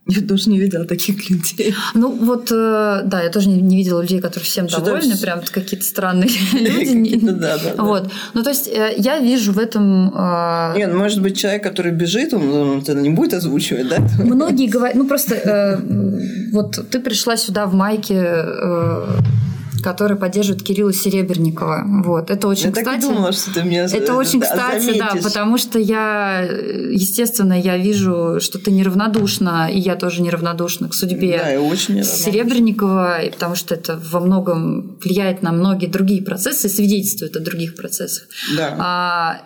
[0.07, 1.75] Я тоже не видела таких людей.
[1.93, 5.19] Ну вот, э, да, я тоже не, видела людей, которые всем Что довольны, там...
[5.19, 7.19] прям какие-то странные люди.
[7.21, 8.11] Да, да, Вот.
[8.33, 10.13] Ну то есть э, я вижу в этом...
[10.15, 13.97] Э, Нет, может быть, человек, который бежит, он не будет озвучивать, да?
[14.19, 15.81] Многие говорят, ну просто
[16.51, 18.43] вот ты пришла сюда в майке
[19.83, 21.83] который поддерживает Кирилла Серебренникова.
[22.03, 22.29] Вот.
[22.29, 22.85] Это очень я кстати.
[22.85, 24.99] так и думала, что ты меня Это очень кстати, заметишь.
[24.99, 30.93] да, потому что я, естественно, я вижу, что ты неравнодушна, и я тоже неравнодушна к
[30.93, 36.67] судьбе да, я очень Серебренникова, потому что это во многом влияет на многие другие процессы
[36.67, 38.27] и свидетельствует о других процессах.
[38.55, 38.75] Да.
[38.79, 39.41] А,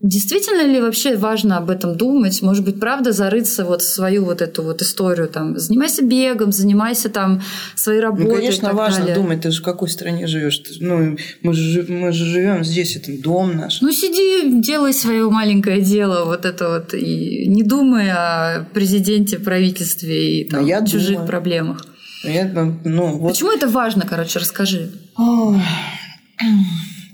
[0.00, 2.40] Действительно ли вообще важно об этом думать?
[2.40, 7.08] Может быть, правда зарыться вот в свою вот эту вот историю, там, занимайся бегом, занимайся
[7.08, 7.42] там
[7.74, 8.28] своей работой.
[8.28, 9.16] Ну, конечно, важно далее.
[9.16, 10.62] думать, ты же в какой стране живешь?
[10.78, 13.80] Ну, мы же, мы же живем здесь, это дом наш.
[13.80, 20.42] Ну, сиди, делай свое маленькое дело, вот это вот, и не думай о президенте, правительстве
[20.42, 21.26] и там, я чужих думаю.
[21.26, 21.84] проблемах.
[22.22, 22.48] Я,
[22.84, 23.32] ну, вот...
[23.32, 24.92] Почему это важно, короче, расскажи.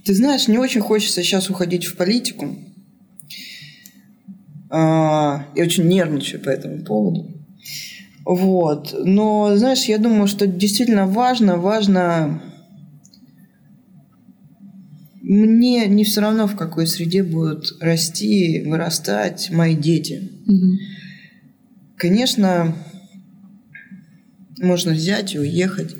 [0.04, 2.58] Ты знаешь, не очень хочется сейчас уходить в политику.
[4.76, 7.30] А, я очень нервничаю по этому поводу.
[8.24, 8.92] Вот.
[9.04, 12.42] Но, знаешь, я думаю, что действительно важно, важно...
[15.22, 20.32] Мне не все равно, в какой среде будут расти, вырастать мои дети.
[20.46, 20.72] Угу.
[21.96, 22.74] Конечно,
[24.58, 25.94] можно взять и уехать.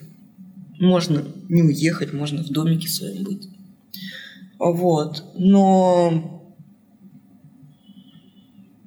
[0.81, 3.49] Можно не уехать, можно в домике своем быть.
[4.59, 5.23] Вот.
[5.37, 6.44] Но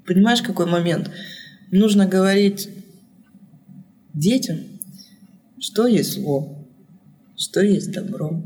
[0.07, 1.11] Понимаешь, какой момент?
[1.69, 2.69] Нужно говорить
[4.13, 4.59] детям,
[5.59, 6.65] что есть зло,
[7.35, 8.41] что есть добро.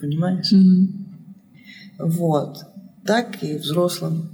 [0.00, 0.52] Понимаешь?
[0.52, 1.04] Mm-hmm.
[1.98, 2.58] Вот.
[3.06, 4.30] Так и взрослым.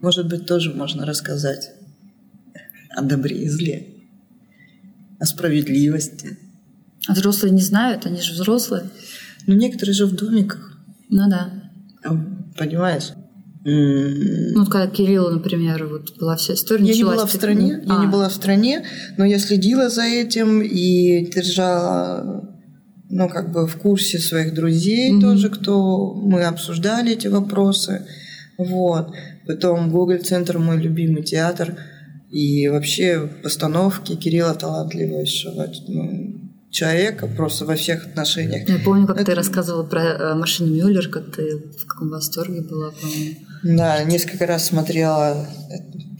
[0.00, 1.70] Может быть, тоже можно рассказать
[2.90, 3.86] о добре и зле,
[5.20, 6.38] о справедливости.
[7.06, 8.90] А взрослые не знают, они же взрослые.
[9.46, 10.76] Ну, некоторые же в домиках.
[11.08, 11.70] Ну да.
[12.58, 13.12] Понимаешь?
[13.64, 16.84] Ну, когда Кирилла, например, вот была вся история.
[16.84, 17.94] Я не была в стране, а.
[17.94, 18.84] я не была в стране,
[19.16, 22.44] но я следила за этим и держала,
[23.08, 25.20] ну, как бы в курсе своих друзей mm-hmm.
[25.20, 28.04] тоже, кто мы обсуждали эти вопросы.
[28.58, 29.14] Вот.
[29.46, 31.76] Потом Гоголь-центр мой любимый театр.
[32.30, 35.68] И вообще постановки Кирилла талантливейшего.
[35.88, 38.68] Ну, человека просто во всех отношениях.
[38.68, 39.26] Я помню, как Это...
[39.26, 43.36] ты рассказывала про э, машину Мюллер, как ты в каком восторге была, по-моему.
[43.62, 45.46] Да, несколько раз смотрела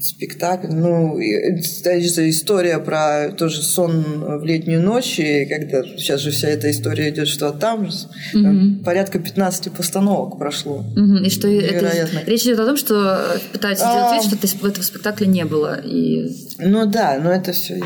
[0.03, 0.69] спектакль.
[0.69, 4.03] Ну, это история про тоже сон
[4.41, 7.93] в летнюю ночь, и когда сейчас же вся эта история идет, что там, угу.
[8.33, 10.79] там порядка 15 постановок прошло.
[10.79, 11.25] Угу.
[11.25, 12.19] И что Невероятно.
[12.19, 14.19] это, речь идет о том, что пытаются а...
[14.19, 15.81] сделать вид, что этого спектакля не было.
[15.81, 16.29] И...
[16.59, 17.81] Ну да, но это все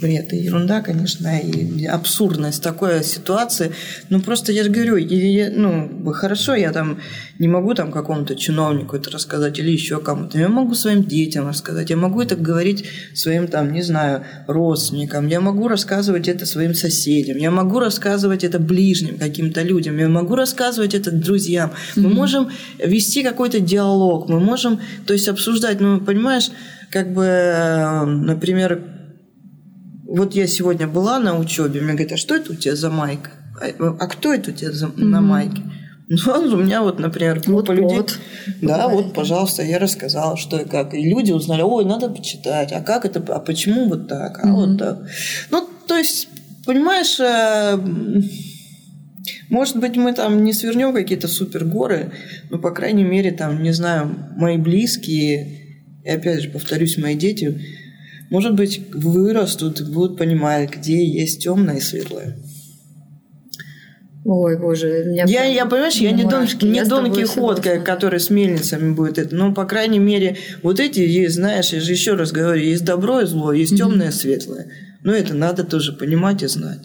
[0.00, 3.72] бред и ерунда, конечно, и абсурдность такой ситуации.
[4.08, 7.00] Ну просто я же говорю, я, ну хорошо, я там
[7.38, 10.38] не могу там какому-то чиновнику это рассказать или еще кому-то.
[10.38, 11.90] Я могу своим детям рассказать.
[11.90, 12.84] Я могу это говорить
[13.14, 15.28] своим там, не знаю, родственникам.
[15.28, 17.36] Я могу рассказывать это своим соседям.
[17.36, 19.98] Я могу рассказывать это ближним каким-то людям.
[19.98, 21.70] Я могу рассказывать это друзьям.
[21.70, 22.00] Mm-hmm.
[22.00, 24.28] Мы можем вести какой-то диалог.
[24.28, 25.80] Мы можем, то есть обсуждать.
[25.80, 26.50] Ну, понимаешь,
[26.90, 28.82] как бы, например,
[30.06, 33.30] вот я сегодня была на учебе, мне говорят, а что это у тебя за майка?
[33.60, 35.04] А, а кто это у тебя за, mm-hmm.
[35.04, 35.62] на майке?
[36.26, 37.98] Ну, у меня вот, например, группа вот людей.
[37.98, 38.18] Вот.
[38.60, 40.92] Да, вот, пожалуйста, я рассказала, что и как.
[40.92, 42.72] И люди узнали, ой, надо почитать.
[42.72, 44.52] А как это, а почему вот так, а mm-hmm.
[44.52, 44.98] вот так.
[45.50, 46.28] Ну, то есть,
[46.66, 47.78] понимаешь, э,
[49.50, 52.12] может быть, мы там не свернем какие-то супер горы,
[52.50, 57.60] но, по крайней мере, там, не знаю, мои близкие, и опять же, повторюсь, мои дети,
[58.30, 62.36] может быть, вырастут и будут понимать, где есть темное и светлое.
[64.24, 65.04] Ой, боже.
[65.14, 69.34] Я, я, я понимаешь, я не Дон, не Дон Кихот, который с мельницами будет это.
[69.34, 73.20] Ну, по крайней мере, вот эти есть, знаешь, я же еще раз говорю, есть добро
[73.20, 74.66] и зло, есть темное и светлое.
[75.02, 76.80] Но это надо тоже понимать и знать.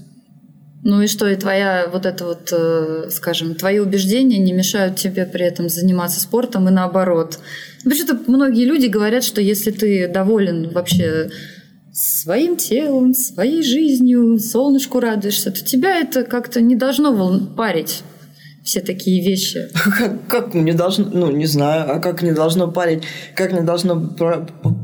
[0.84, 5.26] Ну и что, и твоя вот это вот, э, скажем, твои убеждения не мешают тебе
[5.26, 7.40] при этом заниматься спортом и наоборот.
[7.84, 11.32] Почему-то многие люди говорят, что если ты доволен вообще
[11.96, 18.04] своим телом, своей жизнью, солнышку радуешься, то тебя это как-то не должно парить
[18.64, 19.70] все такие вещи.
[19.98, 23.04] Как, как не должно, ну, не знаю, а как не должно парить,
[23.36, 24.10] как не должно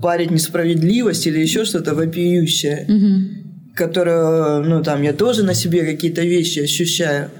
[0.02, 3.76] парить несправедливость или еще что-то вопиющее, угу.
[3.76, 7.32] которое, ну, там, я тоже на себе какие-то вещи ощущаю,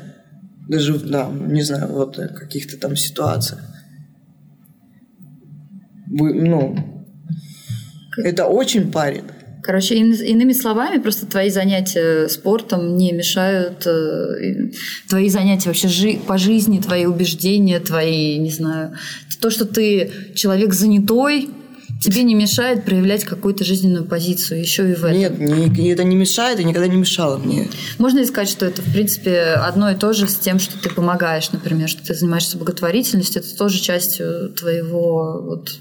[0.68, 3.62] даже, да, не знаю, вот в каких-то там ситуациях.
[6.10, 7.06] Ну,
[8.18, 9.26] это очень парит.
[9.64, 14.72] Короче, иными словами, просто твои занятия спортом не мешают, э,
[15.08, 18.96] твои занятия вообще жи по жизни, твои убеждения, твои, не знаю,
[19.42, 21.50] то, что ты человек занятой,
[22.02, 25.18] тебе не мешает проявлять какую-то жизненную позицию еще и в этом.
[25.18, 27.68] Нет, не, это не мешает и никогда не мешало мне.
[27.98, 30.90] Можно ли сказать, что это, в принципе, одно и то же с тем, что ты
[30.90, 35.80] помогаешь, например, что ты занимаешься благотворительностью, это тоже частью твоего вот,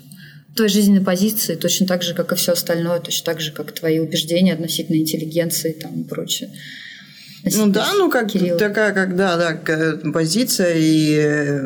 [0.54, 3.98] твоей жизненной позиции, точно так же, как и все остальное, точно так же, как твои
[3.98, 6.50] убеждения относительно интеллигенции там, и прочее.
[7.44, 8.58] Ну да, ну как Кирилл.
[8.58, 11.60] такая, как да, да, позиция, и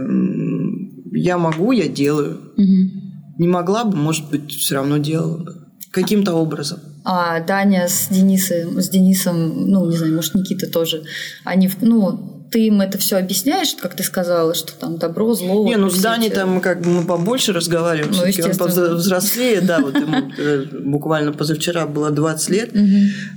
[1.12, 2.52] я могу, я делаю.
[2.56, 3.38] Угу.
[3.38, 5.54] Не могла бы, может быть, все равно делала бы.
[5.90, 6.80] Каким-то образом.
[7.04, 11.04] А Даня с Денисом, с Денисом, ну, не знаю, может, Никита тоже,
[11.44, 15.66] они, ну, ты им это все объясняешь, как ты сказала, что там добро, зло.
[15.66, 18.12] Не, ну с Даней там как бы мы побольше разговариваем.
[18.12, 22.70] Ну, он повзрослее, да, вот ему э, буквально позавчера было 20 лет.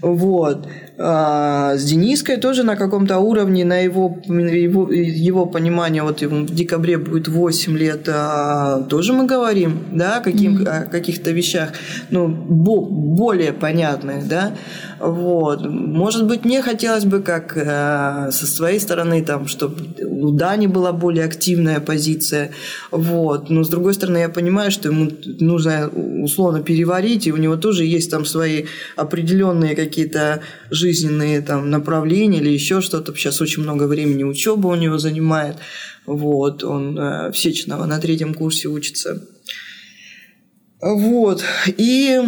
[0.01, 0.67] Вот.
[0.99, 6.53] А, с Дениской тоже на каком-то уровне, на его, его, его понимание, вот ему в
[6.53, 10.67] декабре будет 8 лет, а, тоже мы говорим, да, каким, mm-hmm.
[10.67, 11.73] о каких-то вещах,
[12.09, 14.53] ну, бо, более понятных, да,
[14.99, 15.65] вот.
[15.65, 20.91] Может быть, мне хотелось бы, как а, со своей стороны, там, чтобы у Дани была
[20.91, 22.51] более активная позиция,
[22.91, 27.55] вот, но с другой стороны, я понимаю, что ему нужно условно переварить, и у него
[27.55, 28.65] тоже есть там свои
[28.95, 33.13] определенные какие-то жизненные там, направления или еще что-то.
[33.15, 35.57] Сейчас очень много времени учеба у него занимает.
[36.05, 39.21] Вот, он э, в Сеченово на третьем курсе учится.
[40.81, 41.43] Вот.
[41.77, 42.21] И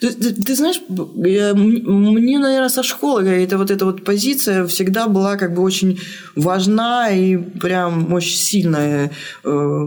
[0.00, 5.08] ты, ты, ты знаешь, я, мне, наверное, со школы это вот эта вот позиция всегда
[5.08, 6.00] была как бы очень
[6.36, 9.10] важна и прям очень сильная.
[9.44, 9.86] Э,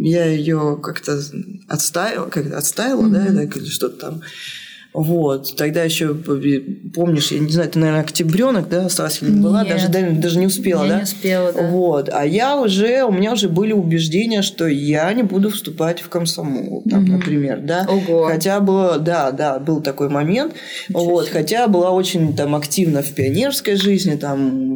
[0.00, 1.20] я ее как-то
[1.68, 3.30] отставила, как отставила, mm-hmm.
[3.30, 4.22] да, или что-то там.
[4.94, 5.56] Вот.
[5.56, 8.88] Тогда еще, помнишь, я не знаю, ты, наверное, октябренок, да,
[9.20, 9.64] или была?
[9.64, 10.96] Даже, даже не успела, я да?
[10.98, 11.68] не успела, да.
[11.68, 12.10] Вот.
[12.12, 16.82] А я уже, у меня уже были убеждения, что я не буду вступать в комсомол,
[16.88, 17.12] там, угу.
[17.12, 17.86] например, да.
[17.88, 18.26] Ого.
[18.26, 20.52] Хотя было, да, да, был такой момент.
[20.88, 21.26] Ничего вот.
[21.26, 21.40] Себе.
[21.40, 24.72] Хотя была очень там активна в пионерской жизни, там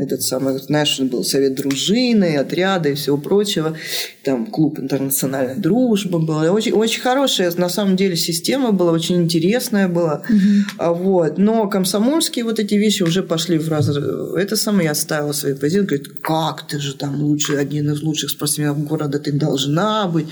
[0.00, 3.76] этот самый, знаешь, был совет дружины, отряда и всего прочего.
[4.24, 6.38] Там клуб интернациональной дружбы был.
[6.52, 10.22] Очень, очень хорошая, на самом деле, система была, очень интересная была.
[10.28, 10.94] Угу.
[10.94, 11.38] Вот.
[11.38, 13.88] Но комсомольские вот эти вещи уже пошли в раз.
[13.88, 15.86] Это самое я оставила свои позиции.
[15.86, 20.26] Говорит, как ты же там лучший, один из лучших спортсменов города, ты должна быть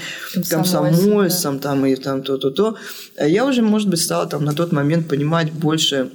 [0.50, 1.68] комсомольцем, да.
[1.68, 2.76] там и там то-то-то.
[3.16, 6.10] А я уже, может быть, стала там на тот момент понимать больше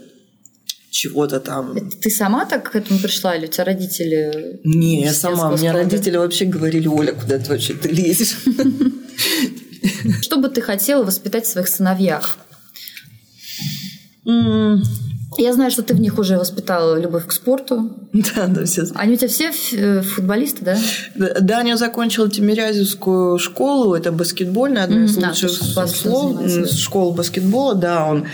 [0.90, 1.76] чего-то там.
[2.02, 4.62] Ты сама так к этому пришла, или у тебя родители?
[4.64, 5.52] Не, я сама.
[5.52, 8.38] У меня родители вообще говорили, Оля, куда ты вообще ты лезешь?
[10.22, 12.38] Что бы ты хотела воспитать в своих сыновьях?
[14.26, 17.90] Я знаю, что ты в них уже воспитала любовь к спорту.
[18.36, 18.84] Да, да, все.
[18.94, 20.78] Они у тебя все э, футболисты, да?
[21.40, 25.52] Даня закончил Тимирязевскую школу, это баскетбольная, одна из лучших
[26.72, 28.28] школ баскетбола, да, он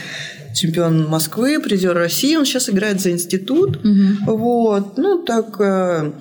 [0.53, 2.35] чемпион Москвы, призер России.
[2.35, 3.77] Он сейчас играет за институт.
[3.77, 4.35] Угу.
[4.35, 4.97] Вот.
[4.97, 6.11] Ну, так э,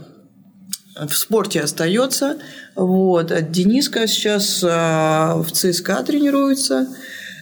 [1.07, 2.37] в спорте остается.
[2.77, 3.33] Вот.
[3.51, 6.89] Дениска сейчас э, в ЦСКА тренируется.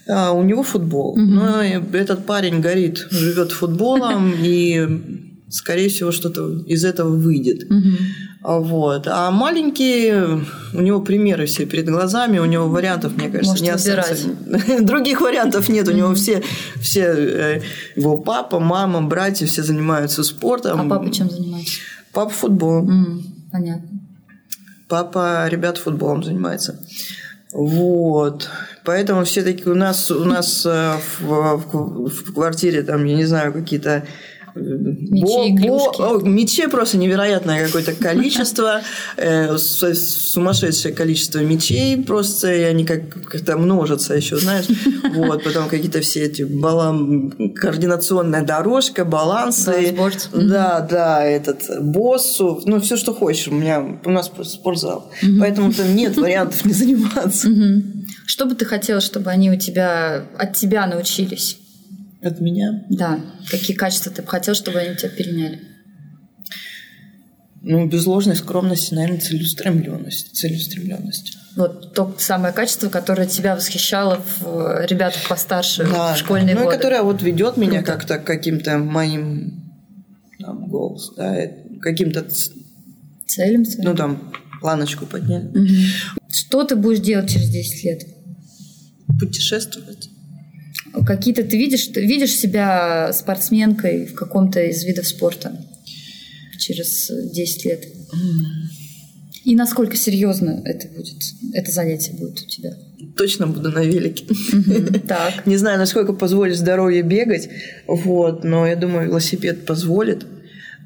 [0.08, 1.12] А у него футбол.
[1.12, 1.20] Угу.
[1.20, 7.64] Но этот парень горит, живет футболом и скорее всего, что-то из этого выйдет.
[7.70, 8.60] Угу.
[8.60, 9.08] Вот.
[9.08, 13.70] А маленькие, у него примеры все перед глазами, у него вариантов, мне кажется, Может, не
[13.70, 14.28] остается.
[14.80, 15.88] Других вариантов нет.
[15.88, 16.42] У него все,
[16.80, 17.62] все э,
[17.96, 20.80] его папа, мама, братья все занимаются спортом.
[20.92, 21.74] А папа чем занимается?
[22.12, 22.88] Папа футболом.
[22.88, 23.88] Mm, понятно.
[24.88, 26.78] Папа, ребят, футболом занимается.
[27.52, 28.48] Вот.
[28.86, 33.24] Поэтому все таки у нас, у нас э, в, в, в квартире там, я не
[33.24, 34.04] знаю, какие-то
[34.56, 35.48] бо,
[35.98, 38.80] бо, мечей просто невероятное какое-то количество,
[39.16, 44.66] э, сумасшедшее количество мечей просто, и они как как-то множатся еще, знаешь.
[45.14, 49.70] Вот, потом какие-то все эти балан, координационная дорожка, балансы.
[50.32, 53.48] Да, да, этот боссу, ну, все, что хочешь.
[53.48, 55.10] У меня, у нас спортзал.
[55.38, 57.48] Поэтому там нет вариантов не заниматься.
[58.26, 61.58] Что бы ты хотела, чтобы они у тебя, от тебя научились?
[62.22, 62.84] От меня?
[62.90, 63.20] Да.
[63.48, 65.60] Какие качества ты бы хотел, чтобы они у тебя переняли?
[67.62, 70.36] Ну, без ложной скромности, наверное, целеустремленность.
[70.36, 71.38] Целеустремленность.
[71.56, 76.74] Вот то самое качество, которое тебя восхищало в ребятах постарше, да, в школьные ну, годы.
[76.74, 77.92] Ну, которое вот ведет меня Круто.
[77.92, 79.64] как-то к каким-то моим
[80.38, 81.36] там, goals, да,
[81.80, 82.26] каким-то
[83.26, 83.90] целям своим.
[83.90, 85.46] Ну, там, планочку подняли.
[85.48, 86.20] Угу.
[86.30, 88.15] Что ты будешь делать через 10 лет?
[89.18, 90.10] Путешествовать
[91.04, 95.52] какие-то ты видишь, ты видишь себя спортсменкой в каком-то из видов спорта
[96.58, 97.84] через 10 лет?
[99.44, 101.22] И насколько серьезно это будет,
[101.52, 102.76] это занятие будет у тебя?
[103.16, 104.26] Точно буду на велике.
[105.06, 105.46] Так.
[105.46, 107.48] Не знаю, насколько позволит здоровье бегать,
[107.86, 110.26] вот, но я думаю, велосипед позволит.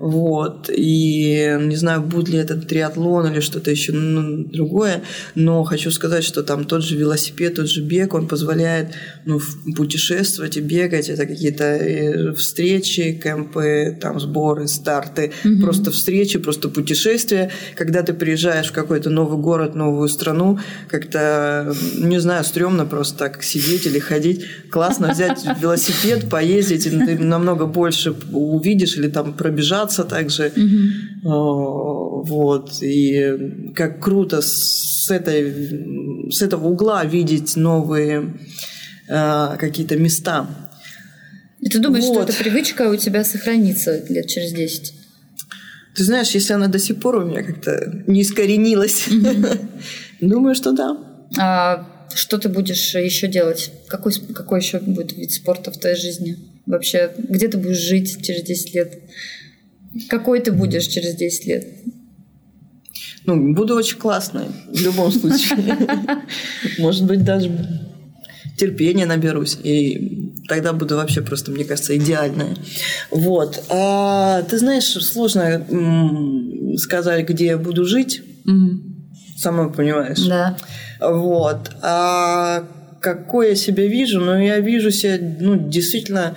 [0.01, 0.71] Вот.
[0.75, 5.03] И не знаю, будет ли это триатлон или что-то еще ну, другое,
[5.35, 8.95] но хочу сказать, что там тот же велосипед, тот же бег, он позволяет
[9.27, 9.41] ну,
[9.77, 11.11] путешествовать и бегать.
[11.11, 15.61] Это какие-то э, встречи, кемпы, там сборы, старты, угу.
[15.61, 17.51] просто встречи, просто путешествия.
[17.77, 20.59] Когда ты приезжаешь в какой-то новый город, новую страну,
[20.89, 24.47] как-то, не знаю, стрёмно просто так сидеть или ходить.
[24.71, 30.53] Классно взять велосипед, поездить, и ты намного больше увидишь или там пробежаться общаться также.
[30.57, 32.25] Угу.
[32.25, 32.83] Вот.
[32.83, 38.35] И как круто с, этой, с этого угла видеть новые
[39.09, 40.47] э, какие-то места.
[41.61, 42.15] И ты думаешь, вот.
[42.15, 44.95] что эта привычка у тебя сохранится лет через 10?
[45.95, 49.09] Ты знаешь, если она до сих пор у меня как-то не искоренилась,
[50.21, 50.97] думаю, что да.
[51.39, 53.73] А что ты будешь еще делать?
[53.89, 56.37] Какой, какой еще будет вид спорта в твоей жизни?
[56.67, 58.99] Вообще, где ты будешь жить через 10 лет?
[60.09, 61.67] Какой ты будешь через 10 лет?
[63.25, 65.77] Ну, буду очень классной, в любом случае.
[66.79, 67.51] Может быть, даже
[68.57, 69.59] терпения наберусь.
[69.63, 72.57] И тогда буду вообще просто, мне кажется, идеальная.
[73.11, 73.63] Вот.
[73.69, 75.67] А, ты знаешь, сложно
[76.77, 78.23] сказать, где я буду жить.
[78.47, 78.81] Угу.
[79.37, 80.21] Сама понимаешь.
[80.27, 80.57] Да.
[81.01, 81.71] Вот.
[81.83, 82.65] А
[83.01, 84.21] какой я себя вижу?
[84.21, 86.37] Ну, я вижу себя, ну, действительно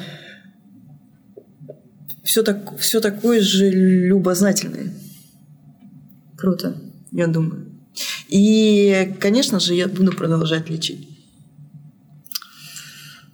[2.24, 4.94] все, так, все такое же любознательное.
[6.38, 6.76] Круто.
[7.12, 7.68] Я думаю.
[8.30, 11.08] И, конечно же, я буду продолжать лечить.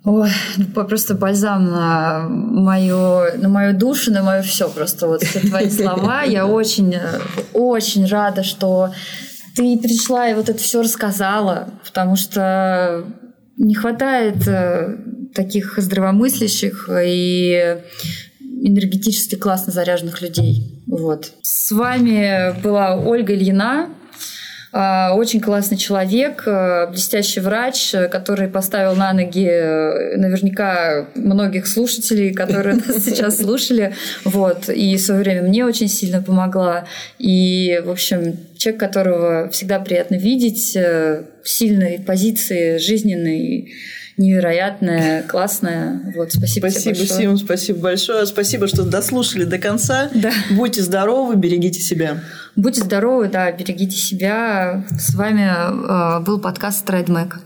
[0.03, 4.69] Ой, ну, просто бальзам на мою, на мою душу, на мое все.
[4.69, 6.23] Просто вот все твои слова.
[6.23, 6.95] Я очень,
[7.53, 8.91] очень рада, что
[9.55, 13.05] ты пришла и вот это все рассказала, потому что
[13.57, 14.97] не хватает э,
[15.35, 17.77] таких здравомыслящих и
[18.61, 20.81] энергетически классно заряженных людей.
[20.87, 21.31] Вот.
[21.41, 23.89] С вами была Ольга Ильина,
[24.71, 32.33] а, очень классный человек, а, блестящий врач, который поставил на ноги э, наверняка многих слушателей,
[32.33, 33.95] которые нас сейчас слушали.
[34.25, 34.69] Вот.
[34.69, 36.85] И в свое время мне очень сильно помогла.
[37.17, 43.73] И, в общем, человек, которого всегда приятно видеть э, сильной позиции жизненной,
[44.19, 46.13] невероятная, классная.
[46.15, 47.19] Вот, спасибо Спасибо большое.
[47.19, 48.25] всем, спасибо большое.
[48.25, 50.09] Спасибо, что дослушали до конца.
[50.13, 50.31] Да.
[50.51, 52.19] Будьте здоровы, берегите себя.
[52.55, 54.83] Будьте здоровы, да, берегите себя.
[54.91, 57.39] С вами э, был подкаст Трейдмэк.